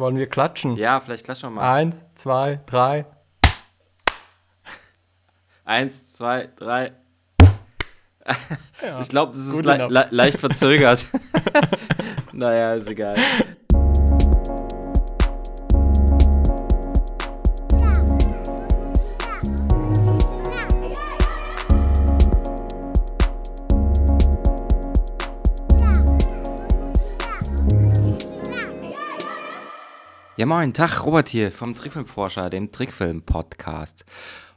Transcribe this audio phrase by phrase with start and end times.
[0.00, 0.76] wollen wir klatschen?
[0.76, 1.72] Ja, vielleicht klatschen wir mal.
[1.72, 3.06] Eins, zwei, drei.
[5.64, 6.92] Eins, zwei, drei.
[8.82, 11.06] Ja, ich glaube, das ist le le leicht verzögert.
[12.32, 13.16] naja, ist egal.
[30.40, 34.06] Ja, moin, Tag, Robert hier vom Trickfilmforscher, dem Trickfilm-Podcast.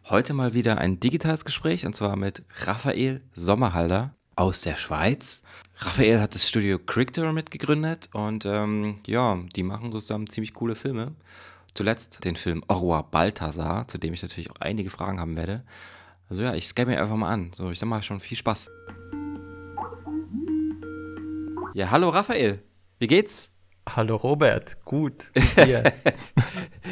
[0.05, 5.43] Heute mal wieder ein digitales Gespräch und zwar mit Raphael Sommerhalder aus der Schweiz.
[5.75, 11.15] Raphael hat das Studio Crictor mitgegründet und ähm, ja, die machen zusammen ziemlich coole Filme.
[11.73, 15.65] Zuletzt den Film Orwa Balthasar, zu dem ich natürlich auch einige Fragen haben werde.
[16.29, 17.51] Also ja, ich scanne mir einfach mal an.
[17.57, 18.71] So, ich sag mal schon viel Spaß.
[21.73, 22.63] Ja, hallo Raphael,
[22.99, 23.52] wie geht's?
[23.89, 25.31] Hallo Robert, gut.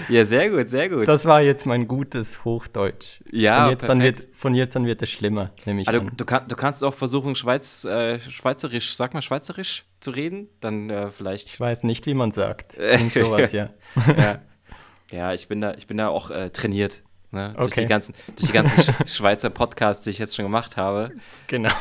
[0.09, 1.07] Ja, sehr gut, sehr gut.
[1.07, 3.21] das war jetzt mein gutes Hochdeutsch.
[3.31, 6.25] Ja, von jetzt, an wird, von jetzt an wird es schlimmer, nehme ich Also, du,
[6.25, 11.11] kann, du kannst auch versuchen, Schweiz, äh, Schweizerisch, sag mal Schweizerisch zu reden, dann äh,
[11.11, 11.47] vielleicht.
[11.47, 12.77] Ich weiß nicht, wie man sagt.
[12.77, 13.69] Irgend sowas, ja.
[14.17, 14.39] ja.
[15.11, 17.03] ja, ich bin da, ich bin da auch äh, trainiert.
[17.31, 17.53] Ne?
[17.55, 17.81] Durch, Okay.
[17.81, 21.11] die ganzen, durch die ganzen Sch Schweizer Podcasts, die ich jetzt schon gemacht habe.
[21.47, 21.71] Genau.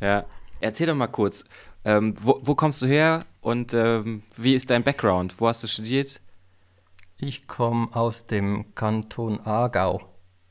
[0.00, 0.24] Ja.
[0.60, 1.44] Erzähl doch mal kurz,
[1.86, 5.40] ähm, wo, wo kommst du her und ähm, wie ist dein Background?
[5.40, 6.20] Wo hast du studiert?
[7.16, 10.02] Ich komme aus dem Kanton Aargau.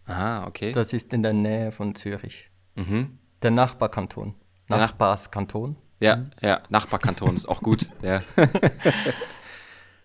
[0.05, 0.71] Aha, okay.
[0.71, 2.49] Das ist in der Nähe von Zürich.
[2.75, 3.19] mhm.
[3.43, 4.33] Der Nachbarkanton.
[4.69, 5.75] Der Nach- Nachbarskanton.
[5.99, 7.91] Ja, ja, Nachbarkanton ist auch gut.
[8.01, 8.23] Ja.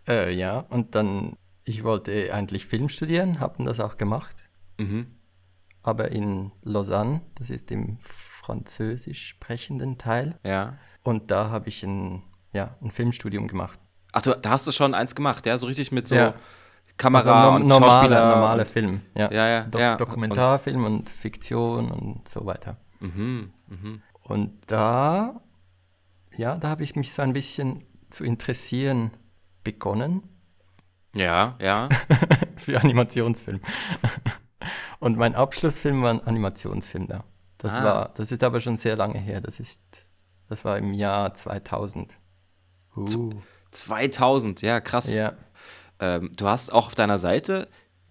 [0.09, 4.35] Äh, ja, und dann, ich wollte eigentlich Film studieren, habe das auch gemacht.
[4.79, 5.07] Mhm.
[5.83, 7.99] Aber in Lausanne, das ist im
[8.55, 10.39] französisch sprechenden Teil.
[10.45, 10.75] Ja.
[11.05, 13.79] Und da habe ich ein, ja, ein Filmstudium gemacht.
[14.13, 15.57] Ach, du, da hast du schon eins gemacht, ja?
[15.57, 16.35] So richtig mit so Ja.
[16.97, 18.35] Kamera no- und normale, Schauspieler.
[18.35, 19.03] normale und- Film.
[19.17, 19.97] Ja, Ja, ja, Do ja.
[19.97, 22.77] Dokumentarfilm und, Fiktion und so weiter.
[22.99, 24.03] Mhm, mhm.
[24.25, 25.41] Und da,
[26.37, 29.13] ja, da habe ich mich so ein bisschen zu interessieren
[29.65, 30.23] begonnen
[31.15, 31.89] Ja, ja.
[32.57, 33.61] für Animationsfilm.
[34.99, 37.25] Und mein Abschlussfilm war ein Animationsfilm da.
[37.63, 37.85] Das Ah.
[37.85, 39.41] war, das ist aber schon sehr lange her.
[39.41, 39.81] Das ist,
[40.49, 42.19] das war im Jahr 2000.
[42.97, 43.31] Uh,
[43.71, 45.13] 2000, ja, krass.
[45.15, 45.35] ja.
[46.01, 47.69] Ähm, du hast auch auf deiner Seite,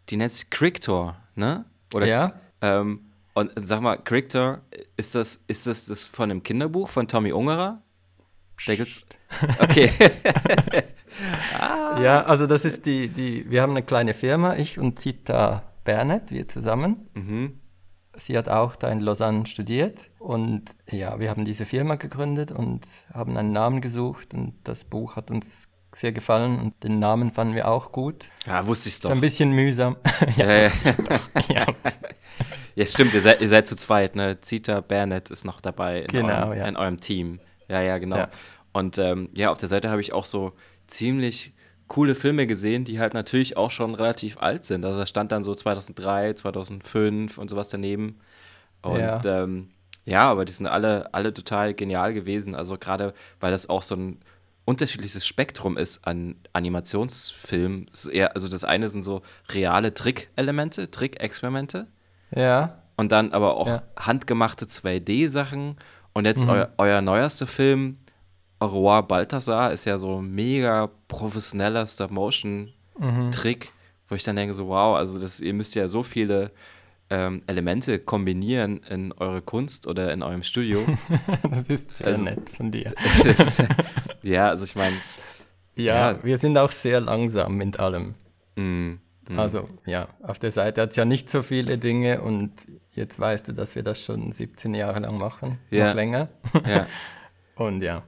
[0.09, 1.65] die nennt sich Crictor, ne?
[1.93, 4.61] Oder, ja, Ähm, und sag mal, Crictor,
[4.97, 7.81] ist das, ist das das von einem Kinderbuch von Tommy Ungerer?
[8.65, 9.01] Gibt's-
[9.59, 9.91] Okay.
[12.01, 16.31] ja, also das ist die, die, wir haben eine kleine Firma, ich und Zita Bernet,
[16.31, 17.07] wir zusammen.
[17.15, 17.59] mhm.
[18.19, 22.85] Sie hat auch da in Lausanne studiert und ja, wir haben diese Firma gegründet und
[23.13, 27.55] haben einen Namen gesucht und das Buch hat uns sehr gefallen und den Namen fanden
[27.55, 28.25] wir auch gut.
[28.45, 29.11] Ja, wusste ich's Ist doch.
[29.11, 29.95] ein bisschen mühsam.
[30.35, 30.69] ja, Ja, ja.
[31.49, 31.65] ja,
[32.75, 34.39] ja, stimmt, ihr seid, ihr seid zu zweit, ne?
[34.41, 36.67] Zita Bernett ist noch dabei in, Genau, eurem, ja.
[36.67, 37.39] in eurem Team.
[37.67, 38.17] Ja, ja, genau.
[38.17, 38.29] Ja.
[38.71, 40.53] Und ähm, ja, auf der Seite habe ich auch so
[40.87, 41.53] ziemlich
[41.89, 44.85] coole Filme gesehen, die halt natürlich auch schon relativ alt sind.
[44.85, 48.17] Also da stand dann so 2003, 2005 und sowas daneben.
[48.81, 49.21] Und Ja.
[49.25, 49.69] ähm,
[50.05, 52.55] ja, aber die sind alle, alle total genial gewesen.
[52.55, 54.19] Also gerade, weil das auch so ein
[54.65, 57.87] unterschiedliches Spektrum ist an Animationsfilmen.
[57.91, 61.87] Ist eher, also das eine sind so reale Trick-Elemente, Trick-Experimente.
[62.35, 63.83] ja, Und dann aber auch Ja.
[63.97, 65.77] handgemachte 2D-Sachen.
[66.13, 67.97] Und jetzt euer, euer neuerster Film,
[68.61, 73.71] Roi Balthasar, ist ja so ein mega professioneller Stop-Motion-Trick,
[74.07, 76.51] wo ich dann denke, so wow, also das, ihr müsst ja so viele
[77.09, 80.85] ähm, Elemente kombinieren in eure Kunst oder in eurem Studio.
[81.49, 82.93] das ist sehr Also- nett von dir.
[83.23, 83.63] das
[84.21, 84.95] ja, also ich meine,
[85.75, 86.19] Ja, Ja.
[86.23, 88.15] wir sind auch sehr langsam mit allem.
[88.57, 88.95] mm,
[89.37, 92.51] Also ja, auf der Seite hat es ja nicht so viele Dinge und
[92.91, 95.87] jetzt weißt du, dass wir das schon 17 Jahre lang machen, Ja.
[95.87, 96.27] noch länger.
[96.67, 96.85] ja.
[97.55, 98.03] Und ja,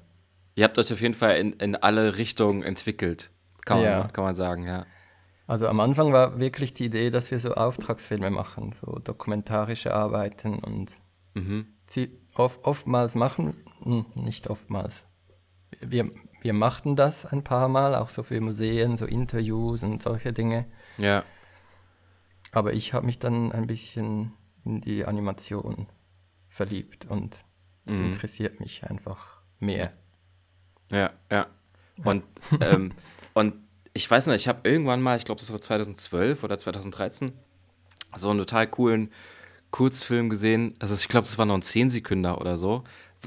[0.55, 3.31] Ihr habt euch auf jeden Fall in, in alle Richtungen entwickelt,
[3.65, 4.07] kann man, Ja.
[4.07, 4.85] kann man sagen, ja.
[5.47, 10.59] also am Anfang war wirklich die Idee, dass wir so Auftragsfilme machen, so dokumentarische Arbeiten
[10.59, 10.91] und
[11.33, 11.67] Mhm.
[11.85, 15.05] sie oft, oftmals machen, hm, nicht oftmals.
[15.79, 16.11] Wir,
[16.41, 20.65] wir machten das ein paar Mal, auch so für Museen, so Interviews und solche Dinge.
[20.97, 21.23] Ja,
[22.51, 24.33] Aber ich habe mich dann ein bisschen
[24.65, 25.87] in die Animation
[26.49, 27.45] verliebt und
[27.85, 28.07] es Mhm.
[28.07, 29.93] interessiert mich einfach mehr.
[30.91, 31.47] Ja, ja.
[32.03, 32.23] Und,
[32.61, 32.91] ähm,
[33.33, 33.53] und
[33.93, 37.31] ich weiß nicht, ich habe irgendwann mal, ich glaube, das war 2012 oder 2013,
[38.15, 39.11] so einen total coolen
[39.71, 40.75] Kurzfilm gesehen.
[40.79, 42.83] Also ich glaube, das war noch ein 10 Sekünder oder so,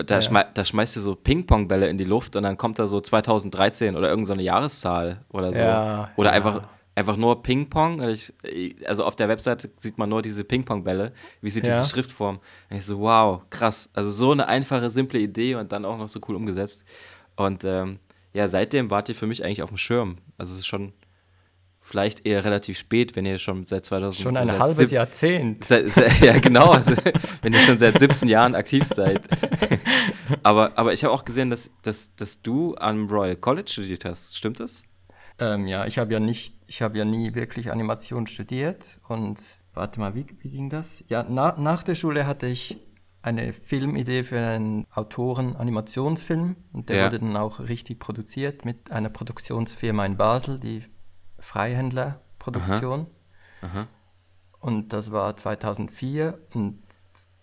[0.06, 3.00] Da, schmei da schmeißt du so Ping-Pong-Bälle in die Luft und dann kommt da so
[3.00, 5.60] 2013 oder irgendeine so Jahreszahl oder so.
[5.60, 6.34] Ja, oder ja.
[6.34, 8.00] einfach, einfach nur Ping-Pong.
[8.00, 8.32] Also
[8.86, 11.78] Also auf der Webseite sieht man nur diese Ping-Pong-Bälle, wie sie Ja.
[11.78, 12.40] diese Schriftform.
[12.70, 13.88] Und ich so, wow, krass.
[13.94, 16.84] Also so eine einfache, simple Idee und dann auch noch so cool umgesetzt.
[17.36, 17.98] Und ähm,
[18.32, 20.18] ja, seitdem wart ihr für mich eigentlich auf dem Schirm.
[20.36, 20.92] Also es ist schon
[21.84, 25.64] vielleicht eher relativ spät, wenn ihr schon seit 2000 Schon ein seit halbes Jahrzehnt.
[25.64, 26.70] Se, se, ja, genau.
[26.70, 26.92] Also,
[27.42, 29.20] wenn ihr schon seit 17 Jahren aktiv seid.
[30.42, 34.36] aber, aber ich habe auch gesehen, dass, dass, dass du am Royal College studiert hast.
[34.36, 34.82] Stimmt das?
[35.38, 39.38] Ähm, ja, ich habe ja nicht, ich habe ja nie wirklich Animation studiert und
[39.74, 41.04] warte mal, wie, wie ging das?
[41.08, 42.78] Ja, na, nach der Schule hatte ich
[43.24, 47.06] eine Filmidee für einen Autoren-Animationsfilm und der Ja.
[47.06, 50.84] wurde dann auch richtig produziert mit einer Produktionsfirma in Basel, die
[51.38, 53.06] Freihändler-Produktion.
[53.62, 53.86] Aha.
[54.60, 56.82] Und das war 2004 und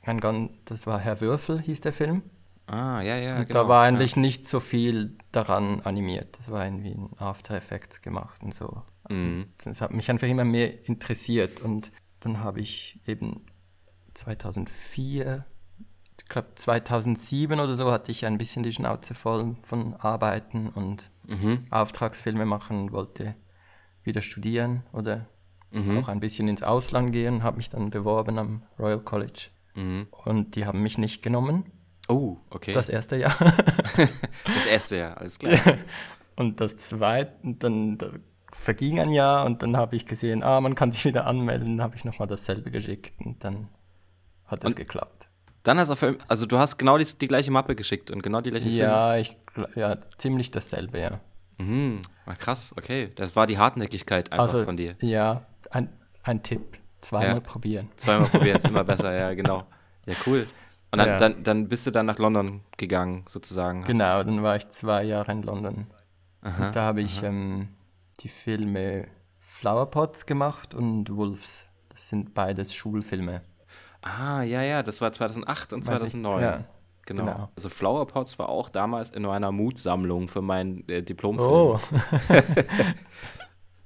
[0.03, 2.23] ein das war Herr Würfel, hieß der Film.
[2.67, 3.63] Ah, ja, ja, Und genau.
[3.63, 6.37] da war eigentlich nicht so viel daran animiert.
[6.37, 8.83] Das war irgendwie in After Effects gemacht und so.
[9.09, 9.47] Mhm.
[9.63, 11.59] Das hat mich einfach immer mehr interessiert.
[11.59, 11.91] Und
[12.21, 13.45] dann habe ich eben
[14.13, 15.50] 2004, ich
[16.31, 21.59] glaube 2007 oder so, hatte ich ein bisschen die Schnauze voll von Arbeiten und Mhm.
[21.69, 23.35] Auftragsfilme machen und wollte
[24.03, 25.27] wieder studieren oder
[25.71, 25.99] Mhm.
[25.99, 27.43] auch ein bisschen ins Ausland gehen.
[27.43, 29.49] Habe mich dann beworben am Royal College.
[29.75, 30.07] Mhm.
[30.25, 31.65] Und die haben mich nicht genommen,
[32.09, 32.73] Oh, okay.
[32.73, 33.35] Das, das erste Jahr.
[34.69, 35.53] erste Jahr, alles klar.
[36.35, 38.07] Und das zweite, dann da
[38.51, 41.83] verging ein Jahr und dann habe ich gesehen, ah, man kann sich wieder anmelden, dann
[41.85, 43.69] habe ich nochmal dasselbe geschickt und dann
[44.45, 45.29] hat es geklappt.
[45.63, 48.41] Dann hast du, auf, also du hast genau die, die gleiche Mappe geschickt und genau
[48.41, 48.79] die gleiche Filme.
[48.79, 51.19] Ja, ich, gl- ja, ziemlich dasselbe, ja.
[51.59, 52.01] Mhm.
[52.25, 53.09] Ah, krass, okay.
[53.15, 54.95] Das war die Hartnäckigkeit einfach Also, von dir.
[55.01, 55.89] ja, ein,
[56.23, 57.39] ein Tipp, zweimal Ja.
[57.39, 57.89] probieren.
[57.95, 59.65] Zweimal probieren ist immer besser, ja, genau.
[60.07, 60.47] Ja, cool.
[60.91, 61.17] Und dann, Ja.
[61.17, 63.83] dann, dann bist du dann nach London gegangen, sozusagen.
[63.83, 65.87] Genau, dann war ich zwei Jahre in London.
[66.41, 67.69] Aha, und da habe ich ähm,
[68.21, 69.07] die Filme
[69.39, 71.67] Flowerpots gemacht und Wolves.
[71.89, 73.41] Das sind beides Schulfilme.
[74.01, 76.41] Ah, ja, ja, das war 2008 und Weil ich- 2009.
[76.41, 76.65] ja,
[77.05, 77.23] genau.
[77.25, 77.51] genau.
[77.55, 81.71] Also Flower Pots war auch damals in meiner Mutsammlung für meinen äh, Diplomfilm.
[81.71, 81.79] Oh,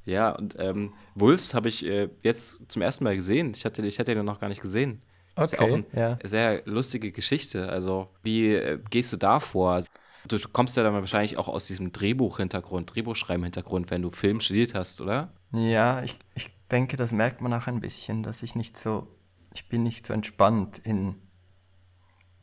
[0.05, 3.51] Ja, und ähm, Wolves habe ich äh, jetzt zum ersten Mal gesehen.
[3.55, 5.01] Ich hatte, ich hatte den noch gar nicht gesehen.
[5.35, 6.19] Das ist Okay, auch eine ja.
[6.23, 7.69] sehr lustige Geschichte.
[7.69, 9.71] Also, wie äh, gehst du da vor?
[9.73, 9.89] Also,
[10.27, 14.99] Du kommst ja dann wahrscheinlich auch aus diesem Drehbuch-Hintergrund, Drehbuchschreiben-Hintergrund, wenn du Film studiert hast,
[15.01, 15.31] oder?
[15.51, 19.07] Ja, ich, ich denke, das merkt man auch ein bisschen, dass ich nicht so,
[19.55, 21.15] ich bin nicht so entspannt in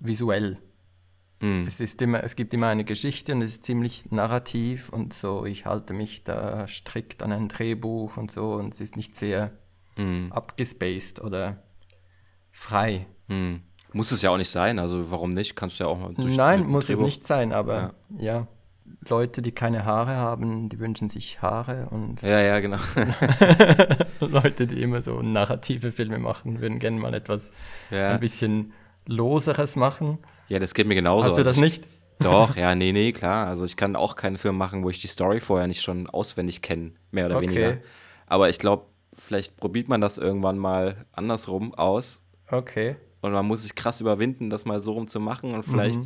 [0.00, 0.58] visuell.
[1.40, 1.64] Hm.
[1.66, 5.44] Es ist immer, es gibt immer eine Geschichte und es ist ziemlich narrativ und so.
[5.44, 9.52] Ich halte mich da strikt an ein Drehbuch und so und es ist nicht sehr
[9.96, 10.32] Hm.
[10.32, 11.62] abgespaced oder
[12.50, 13.06] frei.
[13.28, 13.62] Hm.
[13.92, 15.54] Muss es ja auch nicht sein, also warum nicht?
[15.54, 18.46] Kannst du ja auch mal durch Nein, muss es Drehbuch- nicht sein, aber ja.
[19.08, 22.78] Leute, die keine Haare haben, die wünschen sich Haare und Ja, ja, genau.
[24.20, 27.50] Leute, die immer so narrative Filme machen, würden gerne mal etwas
[27.90, 28.10] Ja.
[28.12, 28.72] ein bisschen
[29.06, 30.18] loseres machen.
[30.48, 31.24] ja, das geht mir genauso.
[31.26, 31.88] Hast du Also das ich- nicht?
[32.20, 33.46] Doch, ja, nee, nee, klar.
[33.48, 36.62] Also ich kann auch keinen Film machen, wo ich die Story vorher nicht schon auswendig
[36.62, 37.48] kenne, mehr oder Okay.
[37.48, 37.76] weniger.
[38.26, 42.20] Aber ich glaube, vielleicht probiert man das irgendwann mal andersrum aus
[42.50, 42.96] Okay.
[43.22, 45.98] und man muss sich krass überwinden, das mal so rum zu machen und vielleicht.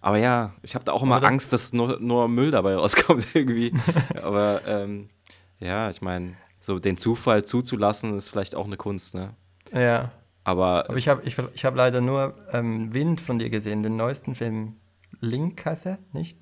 [0.00, 3.26] Aber ja, ich habe da auch immer das- Angst, dass nur, nur Müll dabei rauskommt
[3.34, 3.72] irgendwie.
[4.22, 5.10] Aber ähm,
[5.58, 9.34] ja, ich meine, so den Zufall zuzulassen, ist vielleicht auch eine Kunst, ne?
[9.72, 10.10] Ja.
[10.44, 13.96] Aber, Aber ich habe ich, ich hab leider nur ähm, Wind von dir gesehen, den
[13.96, 14.76] neuesten Film.
[15.20, 16.38] Link heißt er, nicht?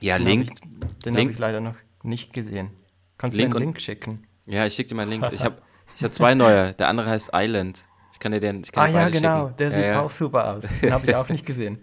[0.00, 0.50] ja, Den Link.
[0.50, 0.56] Hab
[0.90, 2.70] ich, den habe ich leider noch nicht gesehen.
[3.18, 4.24] Kannst du mir und- einen Link schicken?
[4.46, 5.28] Ja, ich schicke dir mal einen Link.
[5.32, 5.56] Ich habe
[5.96, 6.72] ich hab zwei neue.
[6.74, 7.84] Der andere heißt Island.
[8.12, 8.62] Ich kann dir den.
[8.62, 9.56] Ich kann Ah dir ja, genau, schicken.
[9.58, 10.00] der ja, sieht ja.
[10.00, 10.64] auch super aus.
[10.82, 11.82] Den habe ich auch nicht gesehen.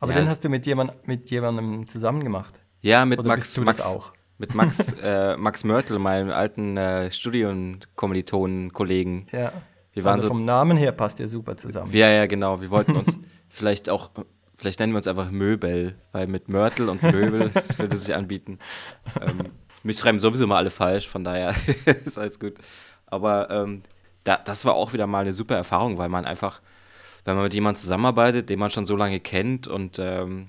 [0.00, 0.18] Aber Ja.
[0.20, 2.60] den hast du mit, jemand, mit jemandem zusammen gemacht.
[2.80, 3.40] Ja, mit Oder Max.
[3.46, 4.12] bist du Max das auch?
[4.38, 9.26] Mit Max, äh, Max Mörtel, meinem alten äh, Studienkommilitonen-Kollegen.
[9.32, 9.52] Ja.
[9.92, 11.92] Wir waren also so- vom Namen her passt ihr super zusammen.
[11.92, 12.60] Ja, ja, genau.
[12.60, 14.10] Wir wollten uns vielleicht auch,
[14.56, 18.58] vielleicht nennen wir uns einfach Möbel, weil mit Mörtel und Möbel, das würde sich anbieten.
[19.20, 19.50] Ähm,
[19.82, 21.54] mich schreiben sowieso mal alle falsch, von daher
[22.04, 22.54] ist alles gut.
[23.06, 23.82] Aber ähm,
[24.24, 26.60] da, das war auch wieder mal eine super Erfahrung, weil man einfach,
[27.24, 30.48] wenn man mit jemandem zusammenarbeitet, den man schon so lange kennt und, ähm,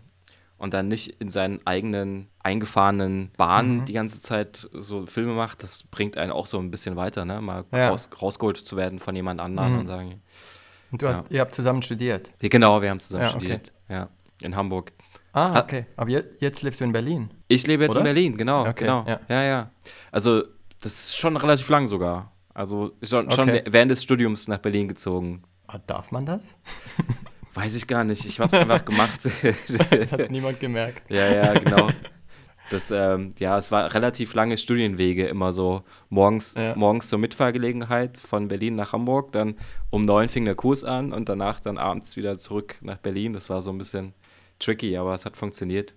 [0.57, 3.85] und dann nicht in seinen eigenen eingefahrenen Bahnen Mhm.
[3.85, 7.41] die ganze Zeit so Filme macht, das bringt einen auch so ein bisschen weiter, ne?
[7.41, 7.89] Mal Ja.
[7.89, 9.79] raus, rausgeholt zu werden von jemand anderem Mhm.
[9.79, 10.21] und sagen,
[10.91, 12.31] Und du hast, ihr habt zusammen studiert.
[12.41, 13.39] ja, genau, wir haben zusammen Ja, okay.
[13.39, 13.73] studiert.
[13.89, 14.09] Ja,
[14.41, 14.93] in Hamburg.
[15.33, 15.85] Ah, okay.
[15.97, 17.29] Aber je, jetzt lebst du in Berlin.
[17.49, 17.99] Ich lebe jetzt Oder?
[17.99, 19.03] in Berlin, genau, Okay, genau.
[19.05, 19.19] ja.
[19.27, 19.43] Ja.
[19.43, 19.71] ja,
[20.11, 20.43] Also,
[20.81, 22.31] das ist schon relativ lang sogar.
[22.53, 23.63] Also, schon, schon Okay.
[23.69, 25.43] während des Studiums nach Berlin gezogen.
[25.67, 26.57] Ah, darf man das?
[27.53, 28.25] Weiß ich gar nicht.
[28.25, 29.23] Ich habe es einfach gemacht.
[30.11, 31.09] Hat es niemand gemerkt.
[31.09, 31.89] ja, ja, genau.
[32.71, 36.75] Das, ähm, ja, es war relativ lange Studienwege, immer so morgens, Ja.
[36.75, 39.55] morgens zur Mitfahrgelegenheit von Berlin nach Hamburg, dann
[39.91, 43.33] um neun fing der Kurs an und danach dann abends wieder zurück nach Berlin.
[43.33, 44.13] Das war so ein bisschen
[44.57, 45.93] tricky, aber es hat funktioniert.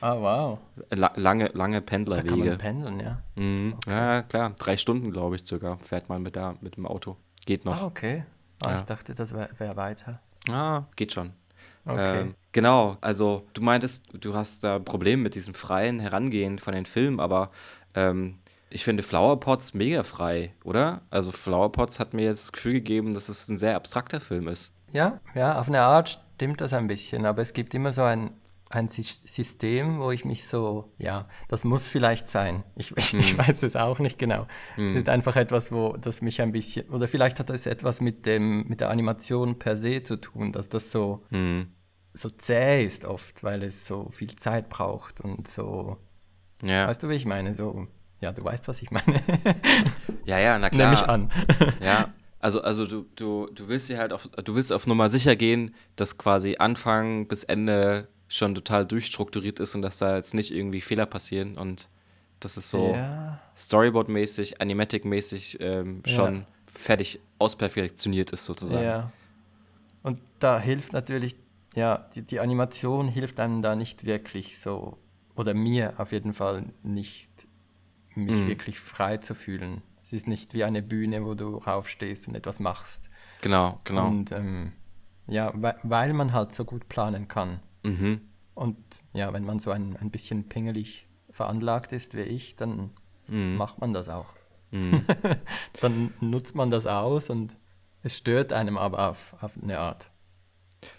[0.00, 0.58] Ah, wow.
[0.90, 2.48] La lange, lange Da kann Pendlerwege.
[2.50, 3.22] man pendeln, ja.
[3.34, 3.74] Mhm.
[3.86, 4.54] Ja, klar.
[4.56, 7.16] Drei Stunden, glaube ich, sogar, fährt man mit, da, mit dem Auto.
[7.44, 7.82] Geht noch.
[7.82, 8.24] Ah, okay.
[8.62, 8.76] Ah, Ja.
[8.78, 10.20] Ich dachte, das wäre wär weiter.
[10.48, 11.32] Ah, geht schon.
[11.86, 12.20] Okay.
[12.20, 16.86] Ähm, genau, also du meintest, du hast da Probleme mit diesem freien Herangehen von den
[16.86, 17.50] Filmen, aber
[17.94, 18.38] ähm,
[18.70, 21.02] ich finde Flowerpots mega frei, oder?
[21.10, 24.72] Also Flowerpots hat mir jetzt das Gefühl gegeben, dass es ein sehr abstrakter Film ist.
[24.92, 28.30] Ja, ja, auf eine Art stimmt das ein bisschen, aber es gibt immer so ein,
[28.70, 32.64] ein Sys- System, wo ich mich so, ja, das muss vielleicht sein.
[32.76, 34.46] Ich, ich, ich weiß es auch nicht genau.
[34.76, 38.26] Es ist einfach etwas, wo das mich ein bisschen, oder vielleicht hat das etwas mit
[38.26, 41.68] dem, mit der Animation per se zu tun, dass das so, Hm.
[42.14, 45.98] so zäh ist oft, weil es so viel Zeit braucht und so,
[46.62, 47.54] Ja, weißt du, wie ich meine?
[47.54, 47.86] So,
[48.20, 49.20] ja, du weißt, was ich meine.
[50.24, 50.90] ja, ja, na klar.
[50.90, 51.30] Nehme ich an.
[51.80, 55.36] Ja, also, also du, du, du willst dir halt auf, du willst auf Nummer sicher
[55.36, 60.50] gehen, dass quasi Anfang bis Ende schon total durchstrukturiert ist und dass da jetzt nicht
[60.52, 61.88] irgendwie Fehler passieren und
[62.40, 63.40] das ist so Ja.
[63.56, 66.12] Storyboard-mäßig, Animatic-mäßig ähm, Ja.
[66.14, 68.82] schon fertig ausperfektioniert ist sozusagen.
[68.82, 69.12] Ja.
[70.02, 71.36] Und da hilft natürlich,
[71.74, 74.98] ja, die, die Animation hilft einem da nicht wirklich so,
[75.36, 77.30] oder mir auf jeden Fall nicht,
[78.14, 78.48] mich Mhm.
[78.48, 79.82] wirklich frei zu fühlen.
[80.02, 83.08] Es ist nicht wie eine Bühne, wo du raufstehst und etwas machst.
[83.40, 84.08] Genau, genau.
[84.08, 84.72] Und ähm,
[85.26, 87.60] ja, weil, weil man halt so gut planen kann.
[87.84, 88.20] Mhm.
[88.54, 88.76] Und
[89.12, 92.90] ja, wenn man so ein, ein bisschen pingelig veranlagt ist wie ich, dann
[93.28, 93.56] Mhm.
[93.56, 94.26] macht man das auch.
[95.80, 97.56] dann nutzt man das aus und
[98.02, 100.10] es stört einem aber auf, auf eine Art.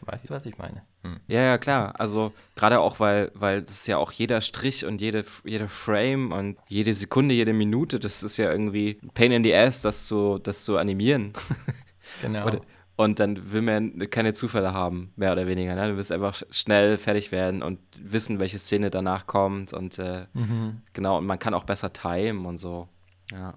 [0.02, 0.82] Weißt du, was ich meine?
[1.04, 1.20] Hm.
[1.28, 1.94] Ja, ja, klar.
[2.00, 6.32] Also gerade auch, weil, weil das ist ja auch jeder Strich und jede, jede Frame
[6.32, 10.40] und jede Sekunde, jede Minute, das ist ja irgendwie Pain in the Ass, das zu,
[10.40, 11.34] das zu animieren.
[12.22, 12.46] Genau.
[12.46, 12.62] Und,
[12.98, 15.76] und dann will man keine Zufälle haben, mehr oder weniger.
[15.76, 15.90] Ne?
[15.90, 20.28] Du willst einfach sch- schnell fertig werden und wissen, welche Szene danach kommt und äh,
[20.34, 20.82] Mhm.
[20.94, 22.88] genau, und man kann auch besser timen und so.
[23.32, 23.54] Ja.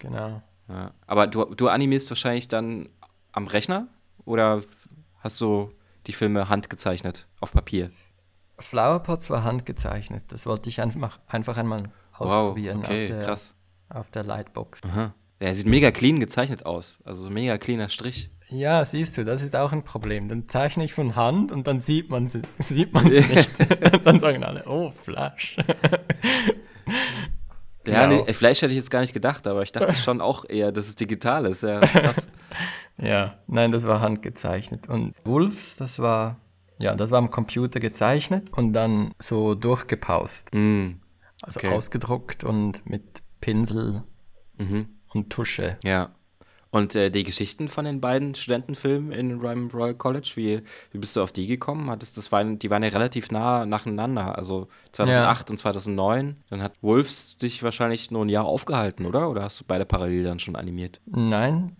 [0.00, 0.42] Genau.
[0.68, 0.92] ja.
[1.06, 2.88] Aber du, du animierst wahrscheinlich dann
[3.32, 3.88] am Rechner
[4.24, 4.60] oder
[5.20, 5.72] hast du
[6.06, 7.90] die Filme handgezeichnet auf Papier?
[8.58, 10.24] Flowerpots war handgezeichnet.
[10.28, 13.54] Das wollte ich einfach, einfach einmal ausprobieren okay, auf, der, krass.
[13.88, 14.80] auf der Lightbox.
[14.84, 15.14] Aha.
[15.44, 17.00] Ja, er sieht mega clean gezeichnet aus.
[17.04, 18.30] Also mega cleaner Strich.
[18.48, 20.26] Ja, siehst du, das ist auch ein Problem.
[20.28, 23.50] Dann zeichne ich von Hand und dann sieht man es sieht man's nicht.
[24.06, 25.56] dann sagen alle, oh, Flash.
[27.86, 28.24] Ja, Genau.
[28.24, 30.88] nee, Fleisch hätte ich jetzt gar nicht gedacht, aber ich dachte schon auch eher, dass
[30.88, 31.62] es digital ist.
[31.62, 32.28] Ja, krass.
[32.96, 34.88] Ja, nein, das war handgezeichnet.
[34.88, 36.38] Und Wolves, das war,
[36.78, 40.54] ja, das war am Computer gezeichnet und dann so durchgepaust.
[40.54, 40.86] mm,
[41.42, 41.68] Also Okay.
[41.74, 44.02] ausgedruckt und mit Pinsel
[44.56, 44.88] mhm.
[45.14, 45.78] Und Tusche.
[45.84, 46.10] Ja.
[46.70, 51.14] Und äh, die Geschichten von den beiden Studentenfilmen in Ryman Royal College, wie, wie bist
[51.14, 51.88] du auf die gekommen?
[51.88, 56.36] Hattest, das waren, die waren ja relativ nah nacheinander, also 2008 und 2009.
[56.50, 59.30] Dann hat Wolves dich wahrscheinlich nur ein Jahr aufgehalten, oder?
[59.30, 61.00] Oder hast du beide parallel dann schon animiert?
[61.06, 61.76] Nein,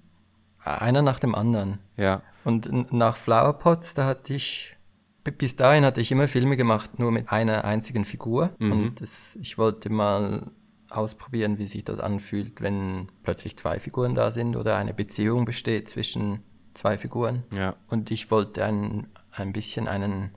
[0.63, 1.81] einer nach dem anderen.
[1.97, 2.23] Ja.
[2.45, 4.77] Und nach Flowerpots, da hatte ich,
[5.25, 8.51] bi- bis dahin hatte ich immer Filme gemacht, nur mit einer einzigen Figur.
[8.61, 10.53] Und das, ich wollte mal
[10.97, 15.89] ausprobieren, wie sich das anfühlt, wenn plötzlich zwei Figuren da sind oder eine Beziehung besteht
[15.89, 16.43] zwischen
[16.75, 17.45] zwei Figuren.
[17.53, 17.77] Ja.
[17.89, 20.33] Und ich wollte ein, ein bisschen einen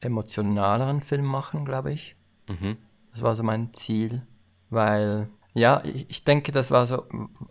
[0.00, 2.16] emotionaleren Film machen, glaube ich.
[2.48, 2.76] Mhm.
[3.12, 4.26] Das war so mein Ziel,
[4.70, 7.04] weil, ja, ich, ich denke, das war so,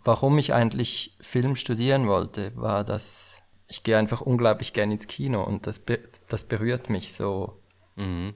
[0.04, 3.38] warum ich eigentlich Film studieren wollte, war, dass
[3.68, 5.82] ich gehe einfach unglaublich gern ins Kino und das,
[6.28, 7.62] das berührt mich so,
[7.96, 8.36] Mhm.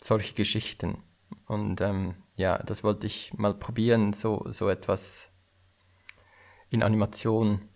[0.00, 1.02] solche Geschichten.
[1.46, 5.30] Und ähm, ja, das wollte ich mal probieren, so, so etwas
[6.70, 7.68] in Animation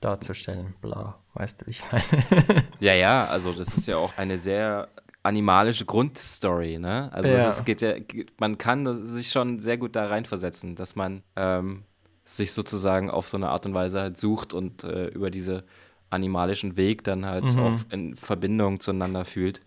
[0.00, 0.74] darzustellen.
[0.80, 2.64] Bla, weißt du, wie ich meine?
[2.80, 4.88] Ja, ja, also das ist ja auch eine sehr
[5.24, 7.10] animalische Grundstory, ne?
[7.12, 7.48] Also Ja.
[7.50, 7.94] es geht ja,
[8.38, 11.84] man kann das- sich schon sehr gut da reinversetzen, dass man ähm,
[12.24, 15.64] sich sozusagen auf so eine Art und Weise halt sucht und äh, über diese
[16.10, 19.60] animalischen Weg dann halt auch in Verbindung zueinander fühlt,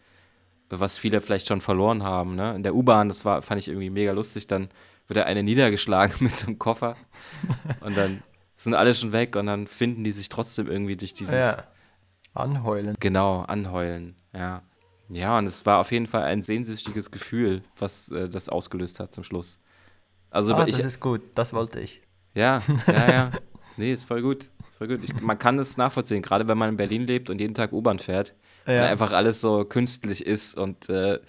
[0.79, 2.55] was viele vielleicht schon verloren haben, ne?
[2.55, 4.69] In der U-Bahn, das war, fand ich irgendwie mega lustig, dann
[5.07, 6.95] wird der eine niedergeschlagen mit so einem Koffer
[7.79, 8.23] und dann
[8.55, 11.63] sind alle schon weg und dann finden die sich trotzdem irgendwie durch dieses ja,
[12.33, 12.95] anheulen.
[12.99, 14.63] Genau, anheulen, ja.
[15.09, 19.13] Ja, und es war auf jeden Fall ein sehnsüchtiges Gefühl, was äh, das ausgelöst hat
[19.13, 19.59] zum Schluss.
[20.29, 22.01] Also Ah, ich, das ist gut, das wollte ich.
[22.33, 23.31] ja, ja, ja.
[23.75, 24.45] Nee, ist voll gut.
[24.69, 25.03] Ist voll gut.
[25.03, 27.99] Ich, man kann es nachvollziehen, gerade wenn man in Berlin lebt und jeden Tag U-Bahn
[27.99, 28.35] fährt.
[28.67, 28.83] Ja.
[28.83, 31.19] Und einfach alles so künstlich ist und äh,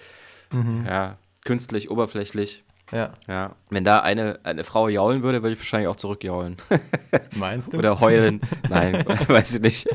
[0.52, 0.84] mhm.
[0.86, 2.64] ja, künstlich, oberflächlich.
[2.92, 3.12] Ja.
[3.26, 3.56] ja.
[3.70, 6.56] Wenn da eine, eine Frau jaulen würde, würde ich wahrscheinlich auch zurückjaulen.
[7.36, 7.78] Meinst du?
[7.78, 8.42] Oder heulen.
[8.68, 9.88] Nein, weiß ich nicht.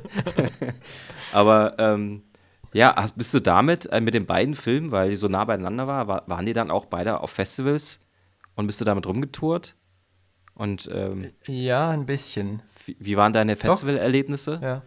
[1.31, 2.23] Aber ähm,
[2.73, 6.07] ja, bist du damit, äh, mit den beiden Filmen, weil die so nah beieinander war,
[6.07, 8.01] war, waren die dann auch beide auf Festivals
[8.55, 9.75] und bist du damit rumgetourt?
[10.55, 12.63] Und ähm, ja, ein bisschen.
[12.85, 14.59] Wie, wie waren deine Festivalerlebnisse?
[14.61, 14.81] Ja,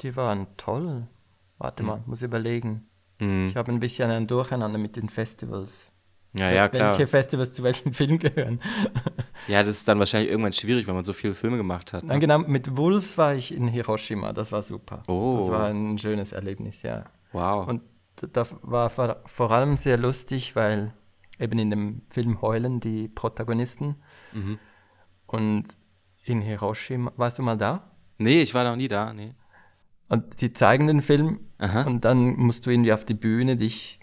[0.00, 1.08] die waren toll.
[1.58, 2.88] Warte mal, muss überlegen.
[3.18, 3.46] Mhm.
[3.48, 5.90] Ich habe ein bisschen ein Durcheinander mit den Festivals.
[6.34, 6.92] Ja, ja, klar.
[6.92, 8.60] Welche Festivals zu welchem Film gehören.
[9.48, 12.04] ja, das ist dann wahrscheinlich irgendwann schwierig, wenn man so viele Filme gemacht hat.
[12.04, 12.10] Ne?
[12.10, 15.02] Dann genau, mit Wolf war ich in Hiroshima, das war super.
[15.08, 15.38] Oh.
[15.40, 17.06] Das war ein schönes Erlebnis, ja.
[17.32, 17.66] Wow.
[17.68, 17.82] Und
[18.32, 20.92] da war vor allem sehr lustig, weil
[21.38, 23.96] eben in dem Film heulen die Protagonisten.
[24.32, 24.58] Mhm.
[25.26, 25.66] Und
[26.24, 27.90] in Hiroshima, warst du mal da?
[28.18, 29.34] Nee, ich war noch nie da, nee.
[30.08, 31.82] Und sie zeigen den Film Aha.
[31.82, 34.00] und dann musst du irgendwie auf die Bühne dich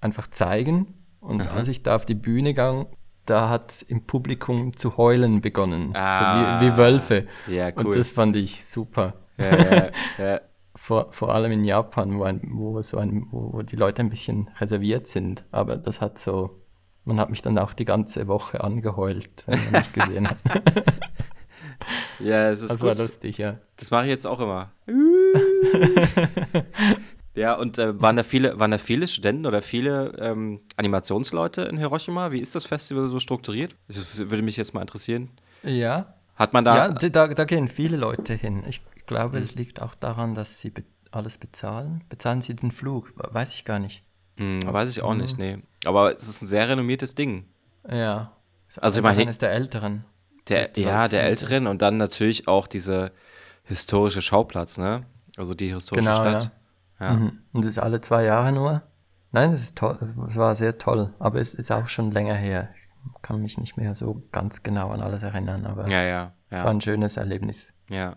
[0.00, 0.94] einfach zeigen.
[1.20, 1.56] Und Aha.
[1.56, 2.86] als ich da auf die Bühne ging,
[3.26, 5.92] da hat im Publikum zu heulen begonnen.
[5.94, 6.60] Ah.
[6.60, 7.26] So wie, wie Wölfe.
[7.46, 7.86] Ja, cool.
[7.86, 9.14] Und das fand ich super.
[9.38, 10.40] Ja, ja,
[10.76, 14.10] vor, vor allem in Japan, wo, ein, wo, so ein, wo, wo die Leute ein
[14.10, 15.44] bisschen reserviert sind.
[15.50, 16.60] Aber das hat so,
[17.04, 20.36] man hat mich dann auch die ganze Woche angeheult, wenn man mich gesehen hat.
[22.20, 22.88] ja, es ist Das gut.
[22.88, 23.58] war lustig, ja.
[23.76, 24.72] Das mache ich jetzt auch immer.
[27.34, 31.78] ja, und äh, waren, da viele, waren da viele Studenten oder viele ähm, Animationsleute in
[31.78, 32.32] Hiroshima?
[32.32, 33.74] Wie ist das Festival so strukturiert?
[33.88, 35.30] Das würde mich jetzt mal interessieren.
[35.62, 36.14] Ja.
[36.36, 36.76] Hat man da.
[36.76, 38.64] Ja, da, da gehen viele Leute hin.
[38.68, 39.42] Ich glaube, hm.
[39.42, 42.02] es liegt auch daran, dass sie be alles bezahlen.
[42.08, 43.12] Bezahlen sie den Flug?
[43.14, 44.02] Weiß ich gar nicht.
[44.36, 45.58] Hm, weiß ich auch nicht, nee.
[45.84, 47.44] Aber es ist ein sehr renommiertes Ding.
[47.88, 48.32] Ja.
[48.80, 50.04] Also ich meine, eines der Älteren.
[50.48, 53.12] Der, ja, der Älteren und dann natürlich auch diese
[53.62, 55.06] historische Schauplatz, ne?
[55.36, 56.52] Also die historische genau, Stadt.
[57.00, 57.06] Ja.
[57.06, 57.12] ja.
[57.14, 57.38] Mhm.
[57.52, 58.82] Und das ist alle zwei Jahre nur.
[59.32, 60.14] Nein, das ist toll.
[60.28, 61.12] Es war sehr toll.
[61.18, 62.68] Aber es ist auch schon länger her.
[63.04, 65.66] Ich kann mich nicht mehr so ganz genau an alles erinnern.
[65.66, 66.32] Aber ja, ja, ja.
[66.50, 67.72] es war ein schönes Erlebnis.
[67.88, 68.16] Ja.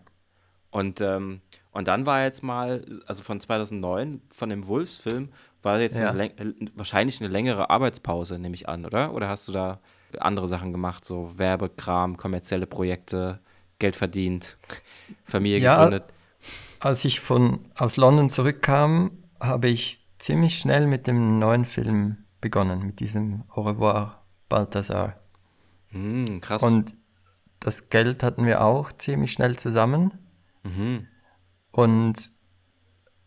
[0.69, 5.29] Und, ähm, und dann war jetzt mal, also von 2009, von dem Wolfsfilm,
[5.63, 6.11] war jetzt ja.
[6.11, 6.31] eine,
[6.75, 9.13] wahrscheinlich eine längere Arbeitspause, nehme ich an, oder?
[9.13, 9.79] Oder hast du da
[10.19, 13.39] andere Sachen gemacht, so Werbekram, kommerzielle Projekte,
[13.79, 14.57] Geld verdient,
[15.23, 16.13] Familie ja, gegründet?
[16.87, 22.81] Als ich von, aus London zurückkam, habe ich ziemlich schnell mit dem neuen Film begonnen,
[22.85, 25.19] mit diesem Au revoir Balthasar.
[25.91, 26.63] Mm, krass.
[26.63, 26.95] Und
[27.59, 30.13] das Geld hatten wir auch ziemlich schnell zusammen.
[30.63, 31.07] Mhm.
[31.71, 32.31] Und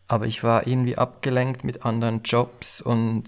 [0.07, 3.25] aber ich war irgendwie abgelenkt mit anderen Jobs und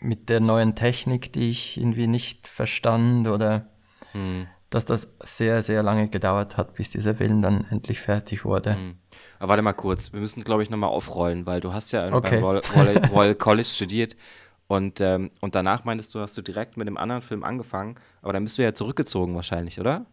[0.00, 3.70] mit der neuen Technik, die ich irgendwie nicht verstand oder
[4.14, 4.48] mhm.
[4.70, 8.76] Dass das sehr, sehr lange gedauert hat, bis dieser Film dann endlich fertig wurde.
[8.76, 8.94] Mhm.
[9.38, 12.40] Aber warte mal kurz, wir müssen, glaube ich, nochmal aufrollen, weil du hast ja okay.
[12.40, 14.16] beim Royal, Royal College studiert
[14.68, 18.32] und, ähm, und danach meintest du, hast du direkt mit dem anderen Film angefangen, aber
[18.32, 20.06] dann bist du ja zurückgezogen wahrscheinlich, oder?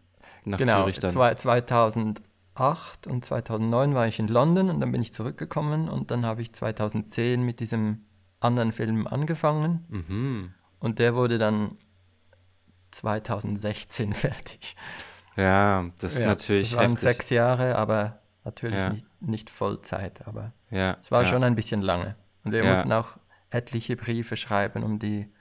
[0.44, 1.10] Nach genau, Zürich dann.
[1.10, 2.20] 2000
[2.58, 6.42] 2008 und 2009 war ich in London und dann bin ich zurückgekommen und dann habe
[6.42, 8.04] ich 2010 mit diesem
[8.40, 10.50] anderen Film angefangen mhm.
[10.80, 11.76] und der wurde dann
[12.90, 14.76] 2016 fertig.
[15.36, 17.00] Ja, das ist ja, natürlich das waren heftig.
[17.00, 18.90] sechs Jahre, aber natürlich ja.
[18.90, 22.16] nicht, nicht, Vollzeit, aber ja, es war schon ein bisschen lange.
[22.44, 23.16] Und wir mussten auch
[23.50, 25.32] etliche Briefe schreiben, um die,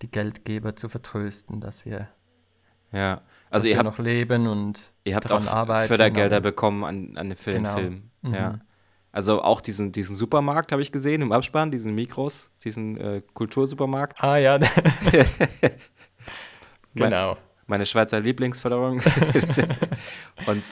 [0.00, 2.08] die Geldgeber zu vertrösten, dass wir
[2.92, 7.16] ja, also ihr habt noch leben und ihr habt auch arbeiten, Fördergelder aber, bekommen an,
[7.16, 7.64] an den Film.
[7.64, 7.76] Genau.
[7.76, 8.10] Film.
[8.22, 8.34] Mhm.
[8.34, 8.58] Ja.
[9.12, 14.22] Also auch diesen, diesen Supermarkt habe ich gesehen im Abspann, diesen Mikros, diesen äh, Kultursupermarkt.
[14.22, 14.58] Ah ja.
[16.94, 17.36] genau.
[17.66, 19.00] Meine Schweizer Lieblingsförderung.
[20.46, 20.62] und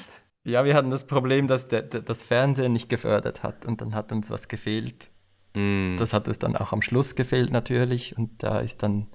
[0.45, 3.95] ja, wir hatten das Problem, dass der, der, das Fernsehen nicht gefördert hat und dann
[3.95, 5.11] hat uns was gefehlt.
[5.55, 5.97] Mm.
[5.97, 9.07] Das hat uns dann auch am Schluss gefehlt natürlich und da ist dann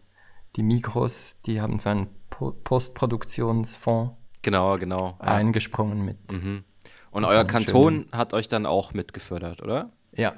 [0.55, 5.35] die Mikros, die haben so einen Postproduktionsfonds genau, genau, ja.
[5.35, 6.31] eingesprungen mit.
[6.31, 6.63] Mhm.
[7.11, 9.91] Und euer Kanton hat euch dann auch mitgefördert, oder?
[10.13, 10.33] Ja.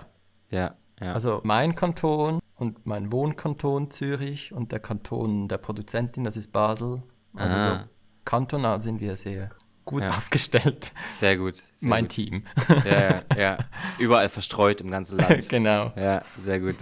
[0.50, 1.14] Ja, ja.
[1.14, 7.04] Also mein Kanton und mein Wohnkanton Zürich und der Kanton der Produzentin, das ist Basel.
[7.34, 7.80] Also Aha.
[7.80, 7.84] so
[8.26, 9.52] kantonal sind wir sehr
[9.86, 10.10] gut ja.
[10.10, 10.92] aufgestellt.
[11.16, 11.56] Sehr gut.
[11.56, 12.12] Sehr mein gut.
[12.12, 12.44] Team.
[12.68, 13.58] Ja, ja, ja.
[14.00, 15.48] Überall verstreut im ganzen Land.
[15.50, 15.94] genau.
[15.96, 16.78] Ja, sehr gut.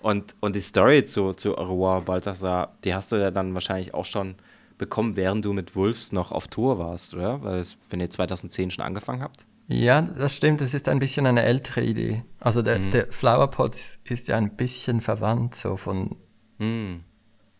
[0.00, 4.06] Und, und die Story zu, zu Aurora Balthasar, die hast du ja dann wahrscheinlich auch
[4.06, 4.36] schon
[4.78, 7.42] bekommen, während du mit Wolves noch auf Tour warst, oder?
[7.42, 9.46] Weil es, wenn ihr 2010 schon angefangen habt?
[9.68, 10.60] Ja, das stimmt.
[10.60, 12.24] Das ist ein bisschen eine ältere Idee.
[12.38, 12.90] Also der, mhm.
[12.90, 16.16] der Flowerpot ist ja ein bisschen verwandt, so von,
[16.58, 17.04] mhm.